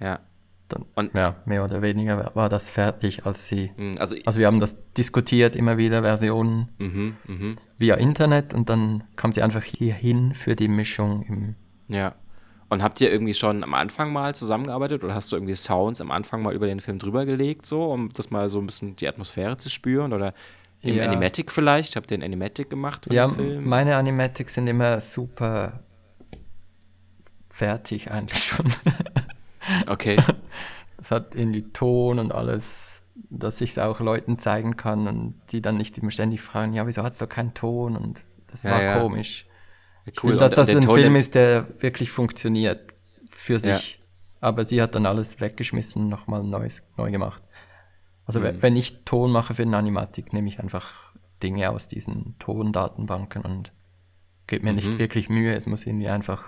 [0.00, 0.20] Ja.
[0.68, 4.46] dann, Und- ja, mehr oder weniger war- das fertig, als sie, Mhm, Also, also wir
[4.46, 7.56] haben das diskutiert, immer wieder Versionen mhm, mhm.
[7.78, 11.54] via Internet und dann kam sie einfach hierhin für die Mischung im,
[11.88, 12.14] Ja.
[12.74, 16.10] Und habt ihr irgendwie schon am Anfang mal zusammengearbeitet oder hast du irgendwie Sounds am
[16.10, 19.08] Anfang mal über den Film drüber gelegt, so, um das mal so ein bisschen die
[19.08, 20.12] Atmosphäre zu spüren?
[20.12, 20.34] Oder
[20.82, 21.04] im Ja.
[21.08, 21.96] Animatic vielleicht?
[21.96, 25.80] Habt ihr einen Animatic gemacht ja, meine Animatics sind immer super
[27.48, 28.66] fertig eigentlich schon.
[29.86, 30.18] Okay.
[30.98, 33.00] Es hat irgendwie Ton und alles,
[33.30, 36.86] dass ich es auch Leuten zeigen kann und die dann nicht immer ständig fragen, ja,
[36.86, 38.98] wieso hat es doch keinen Ton und das Ja, war ja.
[39.00, 39.46] komisch.
[40.06, 40.32] Ich Cool.
[40.32, 42.92] will, dass Und das der ein Film ist, der wirklich funktioniert
[43.30, 43.76] für Ja.
[43.78, 44.00] sich.
[44.40, 47.42] Aber sie hat dann alles weggeschmissen und nochmal neues neu gemacht.
[48.26, 48.44] Also Mhm.
[48.44, 50.92] we- wenn ich Ton mache für eine Animatik, nehme ich einfach
[51.42, 53.72] Dinge aus diesen Tondatenbanken und
[54.46, 54.76] gebe mir Mhm.
[54.76, 55.54] nicht wirklich Mühe.
[55.54, 56.44] Es muss irgendwie einfach.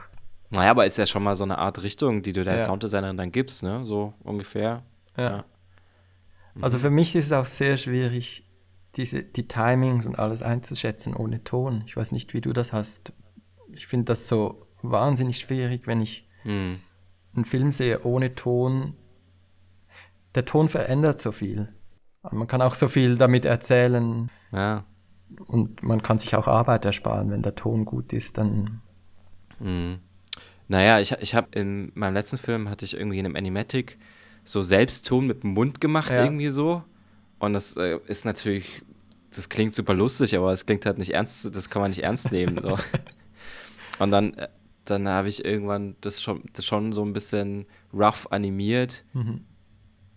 [0.50, 2.64] Naja, aber ist ja schon mal so eine Art Richtung, die du der Ja.
[2.64, 3.84] Sounddesignerin dann gibst, ne?
[3.86, 4.82] So ungefähr.
[5.16, 5.44] Ja.
[6.60, 8.44] Also für mich ist es auch sehr schwierig,
[8.94, 11.82] diese, die Timings und alles einzuschätzen ohne Ton.
[11.86, 13.12] Ich weiß nicht, wie du das hast.
[13.72, 16.78] Ich finde das so wahnsinnig schwierig, wenn ich Hm.
[17.34, 18.94] einen Film sehe ohne Ton.
[20.34, 21.72] Der Ton verändert so viel.
[22.30, 24.84] Man kann auch so viel damit erzählen Ja.
[25.46, 27.30] und man kann sich auch Arbeit ersparen.
[27.30, 28.80] Wenn der Ton gut ist, dann
[29.58, 29.98] Hm.
[30.68, 33.98] Naja, ich, ich habe in meinem letzten Film hatte ich irgendwie in einem Animatic
[34.44, 36.24] so Selbstton mit dem Mund gemacht, Ja.
[36.24, 36.82] irgendwie so.
[37.38, 38.82] Und das äh, ist natürlich,
[39.34, 42.30] das klingt super lustig, aber es klingt halt nicht ernst, das kann man nicht ernst
[42.32, 42.60] nehmen.
[42.60, 42.76] So.
[43.98, 44.48] Und dann, äh,
[44.84, 49.04] dann habe ich irgendwann das schon, das schon so ein bisschen rough animiert.
[49.12, 49.44] Mhm.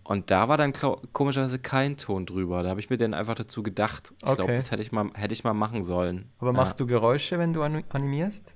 [0.04, 0.72] Und da war dann
[1.12, 2.62] komischerweise kein Ton drüber.
[2.64, 4.12] Da habe ich mir dann einfach dazu gedacht.
[4.18, 4.54] Ich glaube, Okay.
[4.56, 6.30] das hätte ich mal, hätte ich mal machen sollen.
[6.38, 8.54] Aber machst du Geräusche, wenn du an- animierst?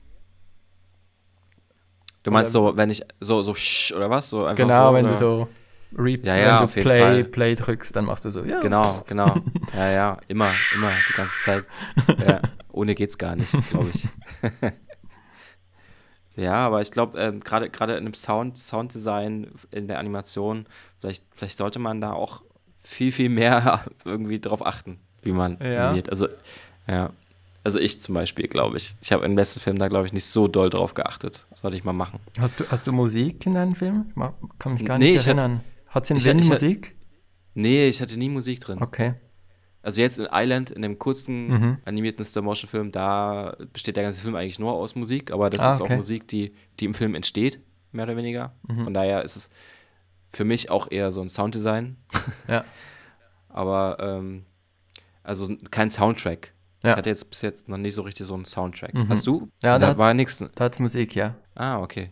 [2.24, 4.28] Du meinst oder- so, wenn ich so, so sch oder was?
[4.30, 5.48] So einfach Genau, so, wenn du so
[5.96, 7.22] Re Ja, ja, wenn du Play.
[7.24, 8.58] Play drückst, dann machst du so, ja.
[8.60, 9.36] Genau, genau.
[9.74, 11.64] Ja, ja, immer, immer, die ganze Zeit.
[12.26, 12.40] Ja,
[12.72, 14.08] ohne geht's gar nicht, glaube ich.
[16.36, 20.66] ja, aber ich glaube, ähm, gerade gerade in einem Sound, Sounddesign, in der Animation,
[21.00, 22.42] vielleicht, vielleicht sollte man da auch
[22.82, 25.86] viel, viel mehr irgendwie drauf achten, wie man Ja.
[25.88, 26.10] animiert.
[26.10, 26.28] Also,
[26.88, 27.10] ja.
[27.66, 28.94] Also ich zum Beispiel, glaube ich.
[29.00, 31.46] Ich habe im letzten Film da, glaube ich, nicht so doll drauf geachtet.
[31.54, 32.20] Sollte ich mal machen.
[32.38, 34.12] Hast du, hast du Musik in deinem Film?
[34.14, 35.60] Ich kann mich gar Nee, nicht ich hatte- erinnern.
[35.88, 36.94] Hat sie ich- Musik?
[37.54, 38.82] Nee, ich hatte nie Musik drin.
[38.82, 39.14] Okay.
[39.84, 41.78] Also jetzt in Island, in dem kurzen Mhm.
[41.84, 45.80] animierten Stop-Motion-Film, da besteht der ganze Film eigentlich nur aus Musik, aber das Ah, ist
[45.80, 45.96] auch okay.
[45.96, 47.60] Musik, die, die im Film entsteht,
[47.92, 48.52] mehr oder weniger.
[48.68, 48.84] Mhm.
[48.84, 49.50] Von daher ist es
[50.32, 51.96] für mich auch eher so ein Sounddesign,
[52.48, 52.64] Ja.
[53.48, 54.44] aber ähm,
[55.22, 56.52] also kein Soundtrack.
[56.82, 56.90] Ja.
[56.90, 58.92] Ich hatte jetzt bis jetzt noch nicht so richtig so einen Soundtrack.
[58.94, 59.08] Mhm.
[59.08, 59.48] Hast du?
[59.62, 60.38] Ja, da da war nichts.
[60.54, 61.34] Da hat's Musik, ja.
[61.54, 62.10] Ah, okay.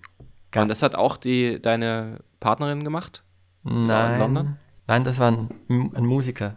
[0.50, 0.62] Geil.
[0.62, 3.24] Und das hat auch die, deine Partnerin gemacht?
[3.64, 4.18] Nein.
[4.18, 4.56] London?
[4.86, 6.56] Nein, das war ein, ein Musiker.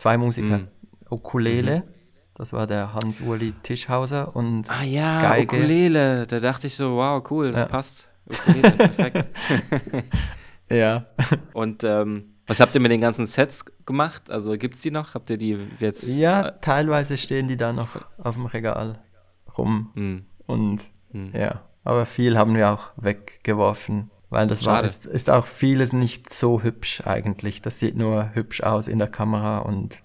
[0.00, 0.58] Zwei Musiker.
[0.60, 0.68] Mhm.
[1.10, 1.82] Ukulele,
[2.32, 5.56] das war der Hans-Uli Tischhauser und Ah ja, Geige.
[5.56, 6.26] Ukulele.
[6.26, 7.66] Da dachte ich so, wow, cool, das Ja.
[7.66, 8.08] passt.
[8.24, 9.26] Ukulele, perfekt.
[10.70, 11.04] ja.
[11.52, 14.30] Und ähm, was habt ihr mit den ganzen Sets gemacht?
[14.30, 15.12] Also gibt es die noch?
[15.12, 16.08] Habt ihr die jetzt?
[16.08, 19.00] ja, teilweise stehen die da noch auf dem Regal
[19.58, 20.80] rum Hm, und
[21.12, 21.32] hm.
[21.34, 26.32] ja, aber viel haben wir auch weggeworfen, weil das war ist, ist auch vieles nicht
[26.32, 27.60] so hübsch eigentlich.
[27.62, 30.02] Das sieht nur hübsch aus in der Kamera und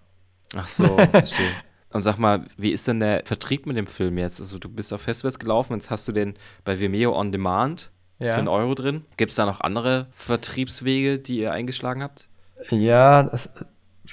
[0.56, 1.52] Ach so, verstehe.
[1.92, 4.42] Und sag mal, wie ist denn der Vertrieb mit dem Film jetzt?
[4.42, 6.34] Also du bist auf Festivals gelaufen, jetzt hast du den
[6.66, 8.34] bei Vimeo On Demand Ja.
[8.34, 9.06] für einen Euro drin.
[9.18, 12.28] Gibt es da noch andere Vertriebswege, die ihr eingeschlagen habt?
[12.70, 13.50] ja, das,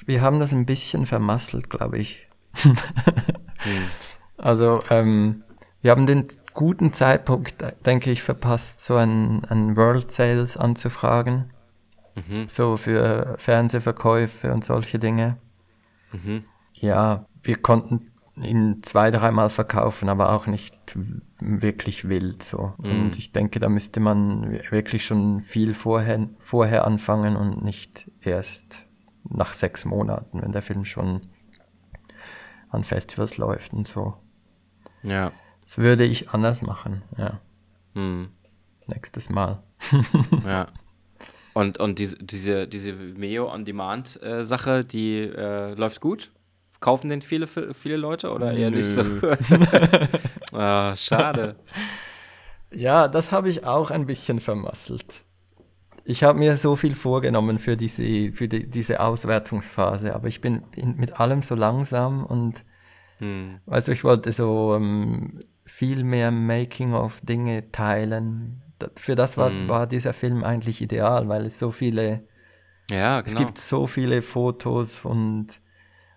[0.06, 2.28] wir haben das ein bisschen vermasselt, glaube ich.
[3.64, 3.84] Hm.
[4.38, 5.44] Also, ähm,
[5.82, 7.54] wir haben den guten Zeitpunkt,
[7.86, 11.52] denke ich, verpasst, so ein, ein World Sales anzufragen.
[12.14, 12.48] Mhm.
[12.48, 15.38] So für Fernsehverkäufe und solche Dinge.
[16.12, 16.44] Mhm.
[16.74, 20.96] Ja, wir konnten ihn zwei, dreimal verkaufen, aber auch nicht
[21.38, 22.74] wirklich wild so.
[22.78, 23.02] Mhm.
[23.02, 28.86] Und ich denke, da müsste man wirklich schon viel vorher, vorher anfangen und nicht erst
[29.28, 31.22] nach sechs Monaten, wenn der Film schon
[32.70, 34.14] an Festivals läuft und so.
[35.02, 35.32] Ja.
[35.72, 37.40] Das würde ich anders machen, ja.
[37.94, 38.28] Hm.
[38.88, 39.62] Nächstes Mal.
[40.46, 40.66] Ja.
[41.54, 46.30] Und, und diese, diese, diese Vimeo On Demand äh, Sache, die äh, läuft gut?
[46.80, 49.02] Kaufen den viele, viele Leute oder eher nicht so?
[49.02, 49.34] Nö.
[50.52, 51.56] ah, schade.
[52.70, 55.24] Ja, das habe ich auch ein bisschen vermasselt.
[56.04, 60.64] Ich habe mir so viel vorgenommen für diese, für die, diese Auswertungsphase, aber ich bin
[60.76, 62.62] in, mit allem so langsam und
[63.22, 63.60] Hm.
[63.66, 68.62] weißt du, ich wollte so ähm, viel mehr Making-of-Dinge teilen.
[68.96, 69.68] Für das war, Mhm.
[69.70, 72.24] war dieser Film eigentlich ideal, weil es so viele,
[72.90, 73.38] Ja, es genau.
[73.38, 75.62] gibt so viele Fotos und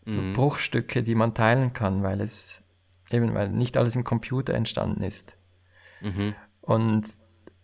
[0.04, 0.34] so Mhm.
[0.34, 2.62] Bruchstücke, die man teilen kann, weil es
[3.12, 5.38] eben, weil nicht alles im Computer entstanden ist.
[6.02, 6.36] Mhm.
[6.62, 7.06] Und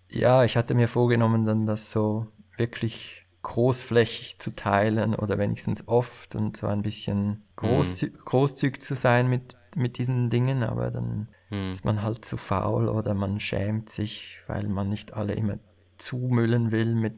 [0.09, 2.27] ja, ich hatte mir vorgenommen, dann das so
[2.57, 9.27] wirklich großflächig zu teilen oder wenigstens oft und so ein bisschen großzü großzügig zu sein
[9.27, 11.71] mit, mit diesen Dingen, aber dann Hm.
[11.73, 15.57] ist man halt zu faul oder man schämt sich, weil man nicht alle immer
[15.97, 17.13] zumüllen will mit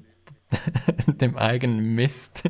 [1.21, 2.43] dem eigenen Mist.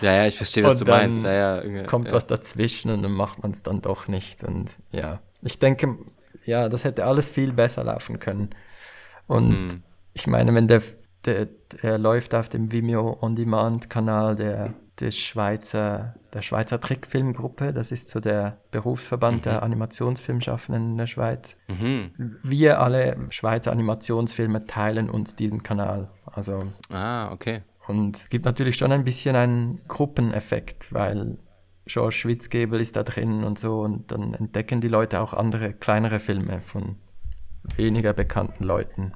[0.00, 1.22] Ja, ja, ich verstehe, was Und du meinst.
[1.24, 2.14] Ja, ja, Kommt ja.
[2.14, 4.44] was dazwischen und dann macht man es dann doch nicht.
[4.44, 5.96] Und ja, ich denke,
[6.44, 8.50] ja, das hätte alles viel besser laufen können.
[9.26, 9.82] Und Hm.
[10.12, 10.82] ich meine, wenn der,
[11.26, 11.48] der,
[11.82, 17.90] der läuft auf dem Vimeo On Demand Kanal der, des Schweizer, der Schweizer Trickfilmgruppe, das
[17.90, 21.56] ist so der Berufsverband der Animationsfilmschaffenden in der Schweiz.
[21.68, 22.38] Mhm.
[22.42, 26.10] Wir alle Schweizer Animationsfilme teilen uns diesen Kanal.
[26.26, 27.62] Also Ah, okay.
[27.88, 31.38] und es gibt natürlich schon ein bisschen einen Gruppeneffekt, weil
[31.86, 36.18] George Schwitzgebel ist da drin und so und dann entdecken die Leute auch andere kleinere
[36.18, 36.96] Filme von
[37.76, 39.12] weniger bekannten Leuten.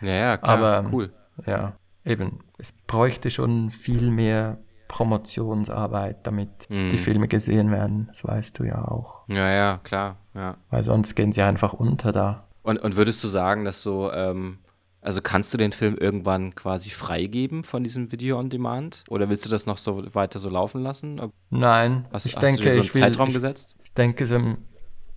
[0.00, 0.58] Ja, ja, klar.
[0.58, 1.12] Aber cool.
[1.46, 1.74] Ja,
[2.04, 4.58] eben, es bräuchte schon viel mehr
[4.88, 6.88] Promotionsarbeit, damit Mhm.
[6.90, 8.06] die Filme gesehen werden.
[8.08, 9.22] Das weißt du ja auch.
[9.28, 10.16] Ja, ja, klar.
[10.34, 10.56] Ja.
[10.70, 12.44] Weil sonst gehen sie einfach unter da.
[12.62, 14.58] Und, und würdest du sagen, dass so, ähm,
[15.00, 19.04] also kannst du den Film irgendwann quasi freigeben von diesem Video on Demand?
[19.08, 21.20] Oder willst du das noch so weiter so laufen lassen?
[21.50, 23.76] Nein, Hast, ich hast denke, du dir so einen ich will, Zeitraum ich, gesetzt?
[23.82, 24.38] Ich denke, so,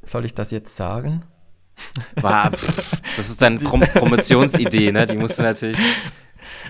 [0.03, 1.23] soll ich das jetzt sagen?
[2.21, 5.05] War, pff, das ist deine Prom Promotionsidee, ne?
[5.07, 5.79] Die musst du natürlich.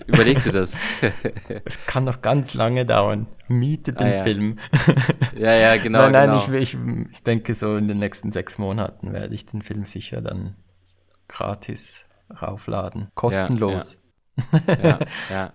[0.08, 0.82] Überleg dir das.
[1.66, 3.28] Es kann noch ganz lange dauern.
[3.48, 4.24] Miete den Ah, ja.
[4.24, 4.60] Film.
[5.38, 6.04] ja, ja, genau.
[6.04, 6.58] nein, nein, genau.
[6.58, 6.78] ich, ich,
[7.12, 10.56] ich denke, so in den nächsten sechs Monaten werde ich den Film sicher dann
[11.28, 12.06] gratis
[12.42, 13.10] raufladen.
[13.16, 13.98] Kostenlos.
[14.82, 15.00] Ja,
[15.30, 15.54] ja.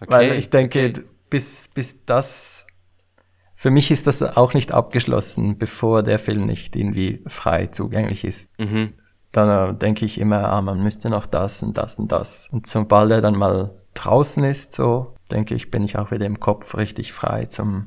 [0.00, 1.04] Okay, Weil ich denke, okay.
[1.30, 2.63] bis, bis das.
[3.56, 8.50] Für mich ist das auch nicht abgeschlossen, bevor der Film nicht irgendwie frei zugänglich ist.
[8.58, 8.94] Mhm.
[9.32, 12.48] Dann äh, denke ich immer, ah, man müsste noch das und das und das.
[12.52, 16.40] Und sobald er dann mal draußen ist, so, denke ich, bin ich auch wieder im
[16.40, 17.86] Kopf richtig frei, zum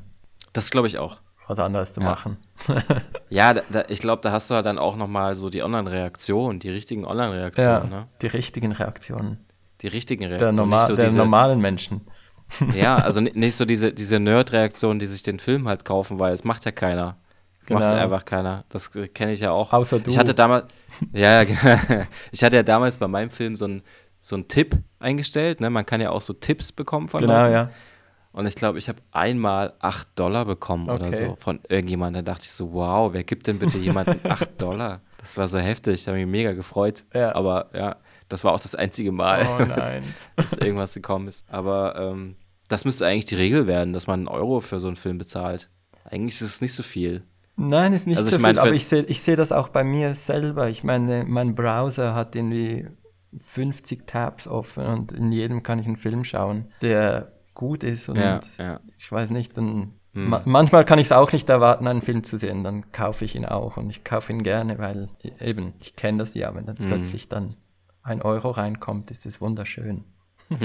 [0.54, 1.18] Das glaube ich auch.
[1.48, 2.08] was anderes zu Ja.
[2.08, 2.38] machen.
[3.30, 6.60] Ja, da, da, ich glaube, da hast du halt dann auch nochmal so die Online-Reaktionen,
[6.60, 8.08] die richtigen ja, Online-Reaktionen, ne?
[8.22, 9.46] die richtigen Reaktionen
[9.82, 10.56] Die richtigen der, Reaktionen.
[10.56, 12.08] norma nicht so der normalen Menschen.
[12.74, 16.34] Ja, also ni- nicht so diese, diese Nerd-Reaktionen, die sich den Film halt kaufen, weil
[16.34, 17.18] es macht ja keiner.
[17.64, 18.02] Es macht ja Genau.
[18.04, 18.64] einfach keiner.
[18.70, 19.74] Das kenne ich ja auch.
[19.74, 20.10] Außer du.
[20.10, 20.66] Ich hatte damals,
[21.14, 21.60] ja, genau.
[22.32, 23.84] ich hatte ja damals bei meinem Film so einen
[24.20, 25.62] so einen Tipp eingestellt.
[25.62, 25.70] Ne?
[25.70, 27.54] Man kann ja auch so Tipps bekommen von Genau, Leuten.
[27.54, 27.70] ja.
[28.32, 31.28] Und ich glaube, ich habe einmal 8 Dollar bekommen oder Okay.
[31.28, 32.24] so von irgendjemandem.
[32.26, 35.02] Da dachte ich so, wow, wer gibt denn bitte jemandem 8 Dollar?
[35.20, 37.06] Das war so heftig, ich habe mich mega gefreut.
[37.14, 37.34] Ja.
[37.36, 37.96] Aber ja,
[38.30, 40.04] das war auch das einzige Mal, Oh nein.
[40.36, 41.46] dass irgendwas gekommen ist.
[41.50, 42.36] Aber ähm,
[42.68, 45.70] das müsste eigentlich die Regel werden, dass man einen Euro für so einen Film bezahlt.
[46.06, 47.24] Eigentlich ist es nicht so viel.
[47.56, 49.70] Nein, ist nicht Also so ich mein, viel, aber ich sehe ich seh das auch
[49.70, 50.70] bei mir selber.
[50.70, 52.88] Ich meine, mein Browser hat irgendwie
[53.38, 58.18] 50 Tabs offen und in jedem kann ich einen Film schauen, der gut ist und
[58.18, 58.80] Ja, ja.
[58.98, 60.30] ich weiß nicht, dann Hm.
[60.30, 63.36] ma manchmal kann ich es auch nicht erwarten, einen Film zu sehen, dann kaufe ich
[63.36, 66.66] ihn auch und ich kaufe ihn gerne, weil e- eben, ich kenne das ja, wenn
[66.66, 66.88] dann Hm.
[66.88, 67.56] plötzlich dann
[68.08, 70.04] ein Euro reinkommt, ist es wunderschön.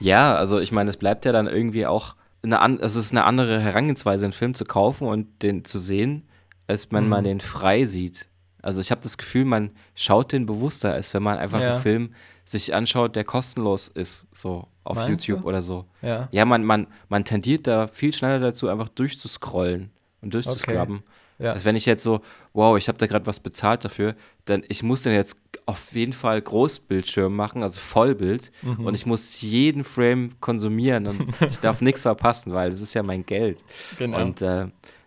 [0.00, 3.24] Ja, also ich meine, es bleibt ja dann irgendwie auch eine, an, es ist eine
[3.24, 6.26] andere Herangehensweise, einen Film zu kaufen und den zu sehen,
[6.66, 7.10] als wenn Mhm.
[7.10, 8.28] man den frei sieht.
[8.62, 11.74] Also ich habe das Gefühl, man schaut den bewusster, als wenn man einfach Ja.
[11.74, 12.14] einen Film
[12.44, 15.48] sich anschaut, der kostenlos ist, so auf Meinst YouTube du?
[15.48, 15.84] oder so.
[16.00, 16.28] Ja.
[16.32, 19.90] Ja, man, man, man tendiert da viel schneller dazu, einfach durchzuscrollen
[20.22, 21.02] und durchzuscrubben.
[21.42, 21.52] Ja.
[21.52, 22.20] Als wenn ich jetzt so,
[22.52, 24.14] wow, ich habe da gerade was bezahlt dafür,
[24.44, 25.36] dann ich muss den jetzt
[25.66, 28.86] auf jeden Fall Großbildschirm machen, also Vollbild, Mhm.
[28.86, 33.02] und ich muss jeden Frame konsumieren und ich darf nichts verpassen, weil das ist ja
[33.02, 33.62] mein Geld.
[33.98, 34.20] Genau.
[34.20, 34.66] Und, äh,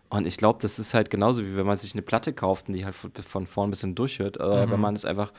[0.09, 2.73] und ich glaube, das ist halt genauso, wie wenn man sich eine Platte kauft und
[2.75, 4.71] die halt von, von vorn bis hin durchhört, oder Mhm.
[4.71, 5.31] wenn man es einfach,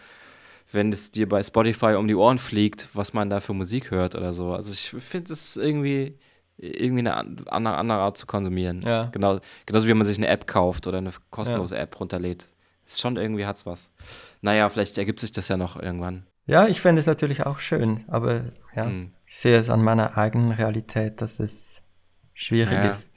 [0.72, 4.14] wenn es dir bei Spotify um die Ohren fliegt, was man da für Musik hört
[4.16, 4.52] oder so.
[4.52, 6.14] Also ich finde, das ist irgendwie
[6.58, 8.80] irgendwie eine an- andere, andere Art zu konsumieren.
[8.82, 9.04] Ja.
[9.12, 12.46] Genau, genauso wie man sich eine App kauft oder eine kostenlose App runterlädt.
[12.86, 13.90] Ist schon irgendwie hat's was.
[14.42, 16.26] Naja, vielleicht ergibt sich das ja noch irgendwann.
[16.46, 18.42] Ja, ich fände es natürlich auch schön, aber
[18.74, 19.12] ja, Hm.
[19.26, 21.82] ich sehe es an meiner eigenen Realität, dass es
[22.34, 22.90] schwierig Ja.
[22.90, 23.10] ist.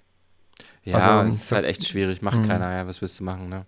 [0.84, 2.48] Ja, Also, es ist so- halt echt schwierig, macht Mhm.
[2.48, 3.66] keiner, ja, was willst du machen, ne?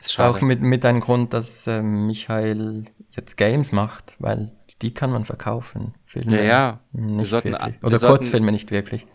[0.00, 4.50] Ist auch mit, mit einem Grund, dass ähm, Michael jetzt Games macht, weil
[4.82, 5.94] die kann man verkaufen.
[6.02, 6.80] Filme Ja, ja.
[6.92, 7.74] nicht Wir sollten, wirklich.
[7.80, 9.06] wir Oder sollten- Kurzfilme nicht wirklich.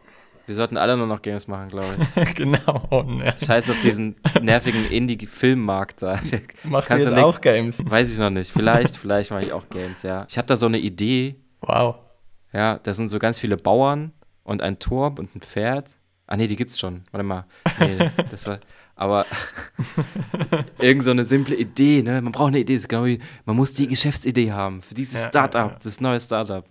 [0.45, 2.33] Wir sollten alle nur noch Games machen, glaube ich.
[2.35, 2.87] genau.
[2.89, 3.35] Oh, ne.
[3.37, 6.19] Scheiß auf diesen nervigen Indie-Filmmarkt da.
[6.63, 7.77] Machst du jetzt auch Games?
[7.85, 8.49] Weiß ich noch nicht.
[8.51, 10.25] Vielleicht, vielleicht mache ich auch Games, ja.
[10.27, 11.97] Ich habe da so eine Idee, Wow.
[12.51, 14.11] ja, da sind so ganz viele Bauern
[14.43, 15.91] und ein Turm und ein Pferd.
[16.25, 17.03] Ah nee, die gibt's schon.
[17.11, 17.45] Warte mal.
[17.79, 18.59] Nee, das war.
[18.99, 19.25] Aber
[20.77, 22.21] irgend so eine simple Idee, ne?
[22.21, 22.73] Man braucht eine Idee.
[22.73, 26.01] Das ist genau wie, man muss die Geschäftsidee haben für dieses Ja, Startup, ja, das
[26.01, 26.65] neue Startup.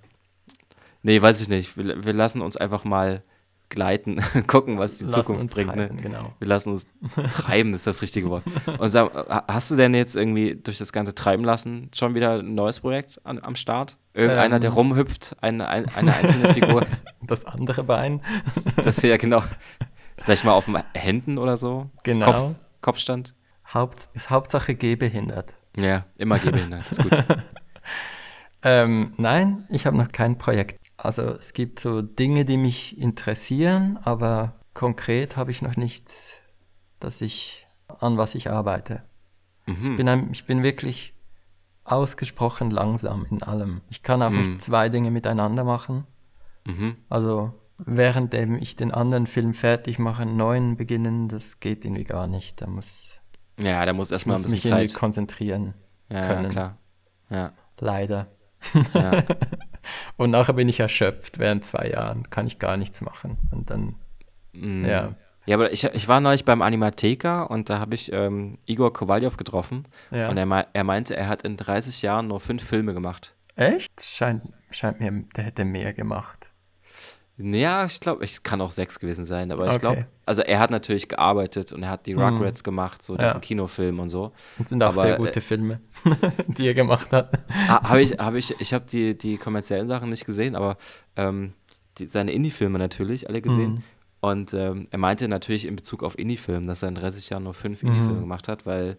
[1.02, 1.76] Nee, weiß ich nicht.
[1.78, 3.22] Wir, wir lassen uns einfach mal
[3.70, 5.70] gleiten, gucken, was die Lassen Zukunft uns bringt.
[5.74, 6.02] treiben, ne?
[6.02, 6.32] genau.
[6.38, 6.86] Wir lassen uns
[7.30, 8.44] treiben, ist das richtige Wort.
[8.78, 12.40] Und sag, ha- hast du denn jetzt irgendwie durch das ganze Treiben lassen schon wieder
[12.40, 13.96] ein neues Projekt an, am Start?
[14.12, 14.60] Irgendeiner, Ähm.
[14.60, 16.84] der rumhüpft, eine, ein, eine einzelne Figur?
[17.22, 18.20] Das andere Bein.
[18.84, 19.42] Das ja genau.
[20.22, 21.90] Vielleicht mal auf den Händen oder so?
[22.02, 22.26] Genau.
[22.48, 23.34] Kopf, Kopfstand?
[23.72, 25.52] Haupt, ist Hauptsache gehbehindert.
[25.76, 27.12] Ja, immer gehbehindert, ist gut.
[28.62, 30.80] Ähm, nein, ich habe noch kein Projekt.
[30.96, 36.34] Also es gibt so Dinge, die mich interessieren, aber konkret habe ich noch nichts,
[36.98, 39.04] dass ich an was ich arbeite.
[39.66, 39.92] Mhm.
[39.92, 41.14] Ich, bin ein, ich bin wirklich
[41.84, 43.80] ausgesprochen langsam in allem.
[43.90, 44.38] Ich kann auch Mhm.
[44.38, 46.04] nicht zwei Dinge miteinander machen.
[46.66, 46.96] Mhm.
[47.08, 52.26] Also währenddem ich den anderen Film fertig mache, einen neuen beginnen, das geht irgendwie gar
[52.26, 52.60] nicht.
[52.60, 53.20] Da muss
[53.58, 55.00] Ja, da muss ich erstmal ein muss mich bisschen irgendwie Zeit.
[55.00, 55.74] konzentrieren
[56.10, 56.50] Ja, ja, können.
[56.50, 56.78] klar.
[57.30, 58.26] Ja, Leider.
[58.94, 59.22] ja.
[60.16, 61.38] Und nachher bin ich erschöpft.
[61.38, 63.38] Während zwei Jahren kann ich gar nichts machen.
[63.50, 63.94] Und dann,
[64.52, 64.84] Mhm.
[64.84, 65.14] ja.
[65.46, 69.34] Ja, aber ich, ich war neulich beim Animatheka und da habe ich ähm, Igor Kowaljow
[69.38, 69.84] getroffen.
[70.10, 70.28] Ja.
[70.28, 73.34] Und er, er meinte, er hat in 30 Jahren nur fünf Filme gemacht.
[73.56, 73.88] Echt?
[74.02, 76.50] Scheint, scheint mir, der hätte mehr gemacht.
[77.40, 79.78] Ja, ich glaube, es kann auch sechs gewesen sein, aber ich Okay.
[79.78, 82.20] glaube, also er hat natürlich gearbeitet und er hat die Mhm.
[82.22, 83.38] Rugrats gemacht, so diesen Ja.
[83.40, 84.32] Kinofilm und so.
[84.58, 85.80] Das sind auch Aber, sehr äh, gute Filme,
[86.48, 87.44] die er gemacht hat.
[87.68, 90.76] habe ich, habe ich, ich habe die, die kommerziellen Sachen nicht gesehen, aber
[91.16, 91.52] ähm,
[91.98, 93.74] die, seine Indie-Filme natürlich alle gesehen.
[93.74, 93.82] Mhm.
[94.20, 97.54] Und ähm, er meinte natürlich in Bezug auf Indie-Filme, dass er in 30 Jahren nur
[97.54, 98.22] fünf Indie-Filme Mhm.
[98.22, 98.98] gemacht hat, weil,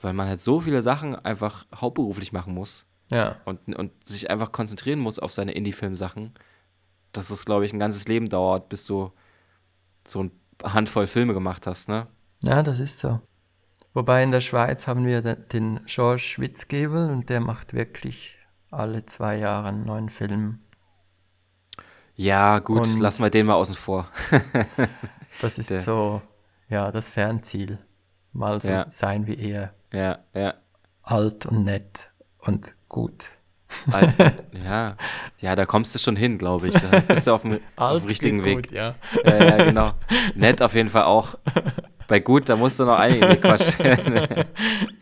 [0.00, 4.50] weil man halt so viele Sachen einfach hauptberuflich machen muss Ja, und, und sich einfach
[4.50, 6.32] konzentrieren muss auf seine Indie-Film-Sachen,
[7.12, 9.12] dass es, glaube ich, ein ganzes Leben dauert, bis du
[10.06, 10.30] so eine
[10.64, 12.06] Handvoll Filme gemacht hast, ne?
[12.42, 13.20] ja, das ist so.
[13.94, 18.36] Wobei in der Schweiz haben wir den, Georges Schwitzgebel und der macht wirklich
[18.70, 20.60] alle zwei Jahre einen neuen Film.
[22.14, 24.08] Ja, gut, Und- lassen wir den mal außen vor.
[25.40, 26.20] Das ist Der- so,
[26.68, 27.78] ja, das Fernziel.
[28.32, 28.90] Mal so Ja.
[28.90, 29.74] sein wie er.
[29.92, 30.54] ja, ja.
[31.02, 33.32] Alt und nett und gut.
[33.92, 34.16] Alt,
[34.64, 34.96] ja,
[35.40, 36.74] ja, da kommst du schon hin, glaube ich.
[36.74, 38.68] Da bist du auf dem, auf dem richtigen Weg.
[38.68, 38.94] Gut, ja.
[39.24, 39.92] Ja, ja, genau.
[40.34, 41.34] Nett auf jeden Fall auch.
[42.06, 43.74] Bei gut, da musst du noch einige Quatsch.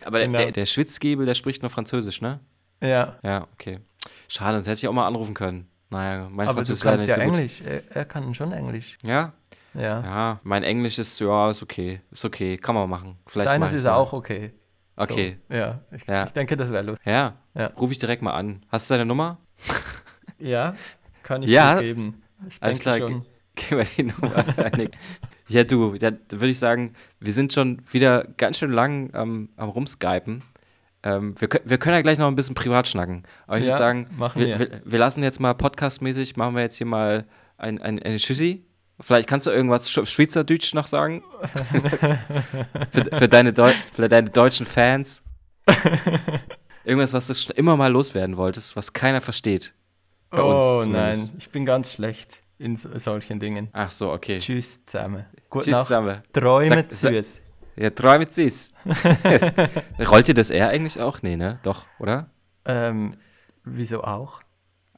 [0.04, 0.38] Aber Genau.
[0.38, 2.40] der, der Schwitzgebel, der spricht nur Französisch, ne?
[2.80, 3.16] ja.
[3.22, 3.78] Ja, okay.
[4.28, 5.68] Schade, sonst hätte ich auch mal anrufen können.
[5.90, 7.20] Naja, mein Aber du Französisch kannst nicht ja so.
[7.20, 7.62] Englisch.
[7.62, 8.98] Er, er kann schon Englisch.
[9.04, 9.32] Ja?
[9.74, 10.00] Ja.
[10.02, 12.00] Ja, mein Englisch ist, ja, ist okay.
[12.10, 13.16] Ist okay, kann man machen.
[13.26, 13.92] Vielleicht Seines ist mal.
[13.94, 14.52] auch okay.
[14.96, 15.80] Okay, So, ja.
[15.92, 16.24] Ich, Ja.
[16.24, 17.06] ich denke, das wäre lustig.
[17.06, 17.36] ja.
[17.54, 17.66] Ja.
[17.78, 18.64] Ruf ich direkt mal an.
[18.70, 19.38] Hast du deine Nummer?
[20.38, 20.74] Ja,
[21.22, 21.76] kann ich Ja?
[21.76, 22.22] dir geben.
[22.46, 23.24] Ich Alles denke klar, schon.
[23.54, 24.44] Gib mir die Nummer.
[25.48, 29.68] Ja, du, da würde ich sagen, wir sind schon wieder ganz schön lang am, am
[29.70, 30.42] Rumskypen.
[31.04, 33.22] Ähm, wir, wir können ja gleich noch ein bisschen privat schnacken.
[33.46, 34.80] Aber ich Ja, würde sagen, wir, wir.
[34.84, 37.24] wir, lassen jetzt mal podcastmäßig, machen wir jetzt hier mal
[37.58, 38.65] ein, ein, eine Tschüssi.
[39.00, 41.22] Vielleicht kannst du irgendwas Sch Schweizerdeutsch noch sagen?
[42.90, 45.22] für, für, deine Deu für deine deutschen Fans.
[46.84, 49.74] Irgendwas, was du schon immer mal loswerden wolltest, was keiner versteht.
[50.30, 53.68] Bei uns oh nein, ich bin ganz schlecht in so, solchen Dingen.
[53.72, 54.38] Ach so, okay.
[54.38, 55.26] Tschüss zusammen.
[55.50, 55.86] Gute Tschüss Nacht.
[55.86, 56.22] zusammen.
[56.32, 57.42] Träume süß.
[57.76, 58.70] Ja, träumet süß.
[60.08, 61.22] Rollt ihr das R eigentlich auch?
[61.22, 61.58] Nee, ne?
[61.62, 62.30] Doch, oder?
[62.64, 63.14] Ähm,
[63.64, 64.40] wieso auch?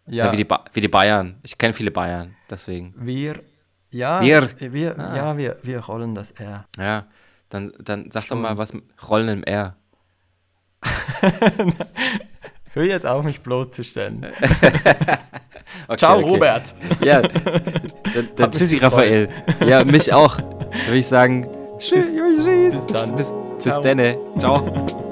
[0.07, 0.27] Ja.
[0.27, 1.39] Ja, wie, die ba wie die Bayern.
[1.43, 2.95] Ich kenne viele Bayern, deswegen.
[2.97, 3.43] wir,
[3.91, 4.49] ja, Wir.
[4.73, 5.17] wir, Ah.
[5.17, 6.65] ja, wir, wir rollen das R.
[6.79, 7.05] Ja,
[7.49, 8.43] dann, dann sag Schon.
[8.43, 9.77] doch mal was mit Rollen im R.
[12.73, 14.27] Hör jetzt auf, mich bloßzustellen.
[15.87, 16.29] Okay, Ciao, okay.
[16.29, 16.75] Robert.
[17.03, 18.77] Ja, dann, dann tschüssi.
[18.79, 19.29] Raphael.
[19.67, 20.39] Ja, mich auch.
[20.39, 21.47] Würde ich sagen,
[21.79, 23.15] tschüss, tschüss, Bis dann.
[23.15, 23.83] bis, bis Ciao.
[23.83, 24.17] dann.
[24.39, 25.05] Ciao.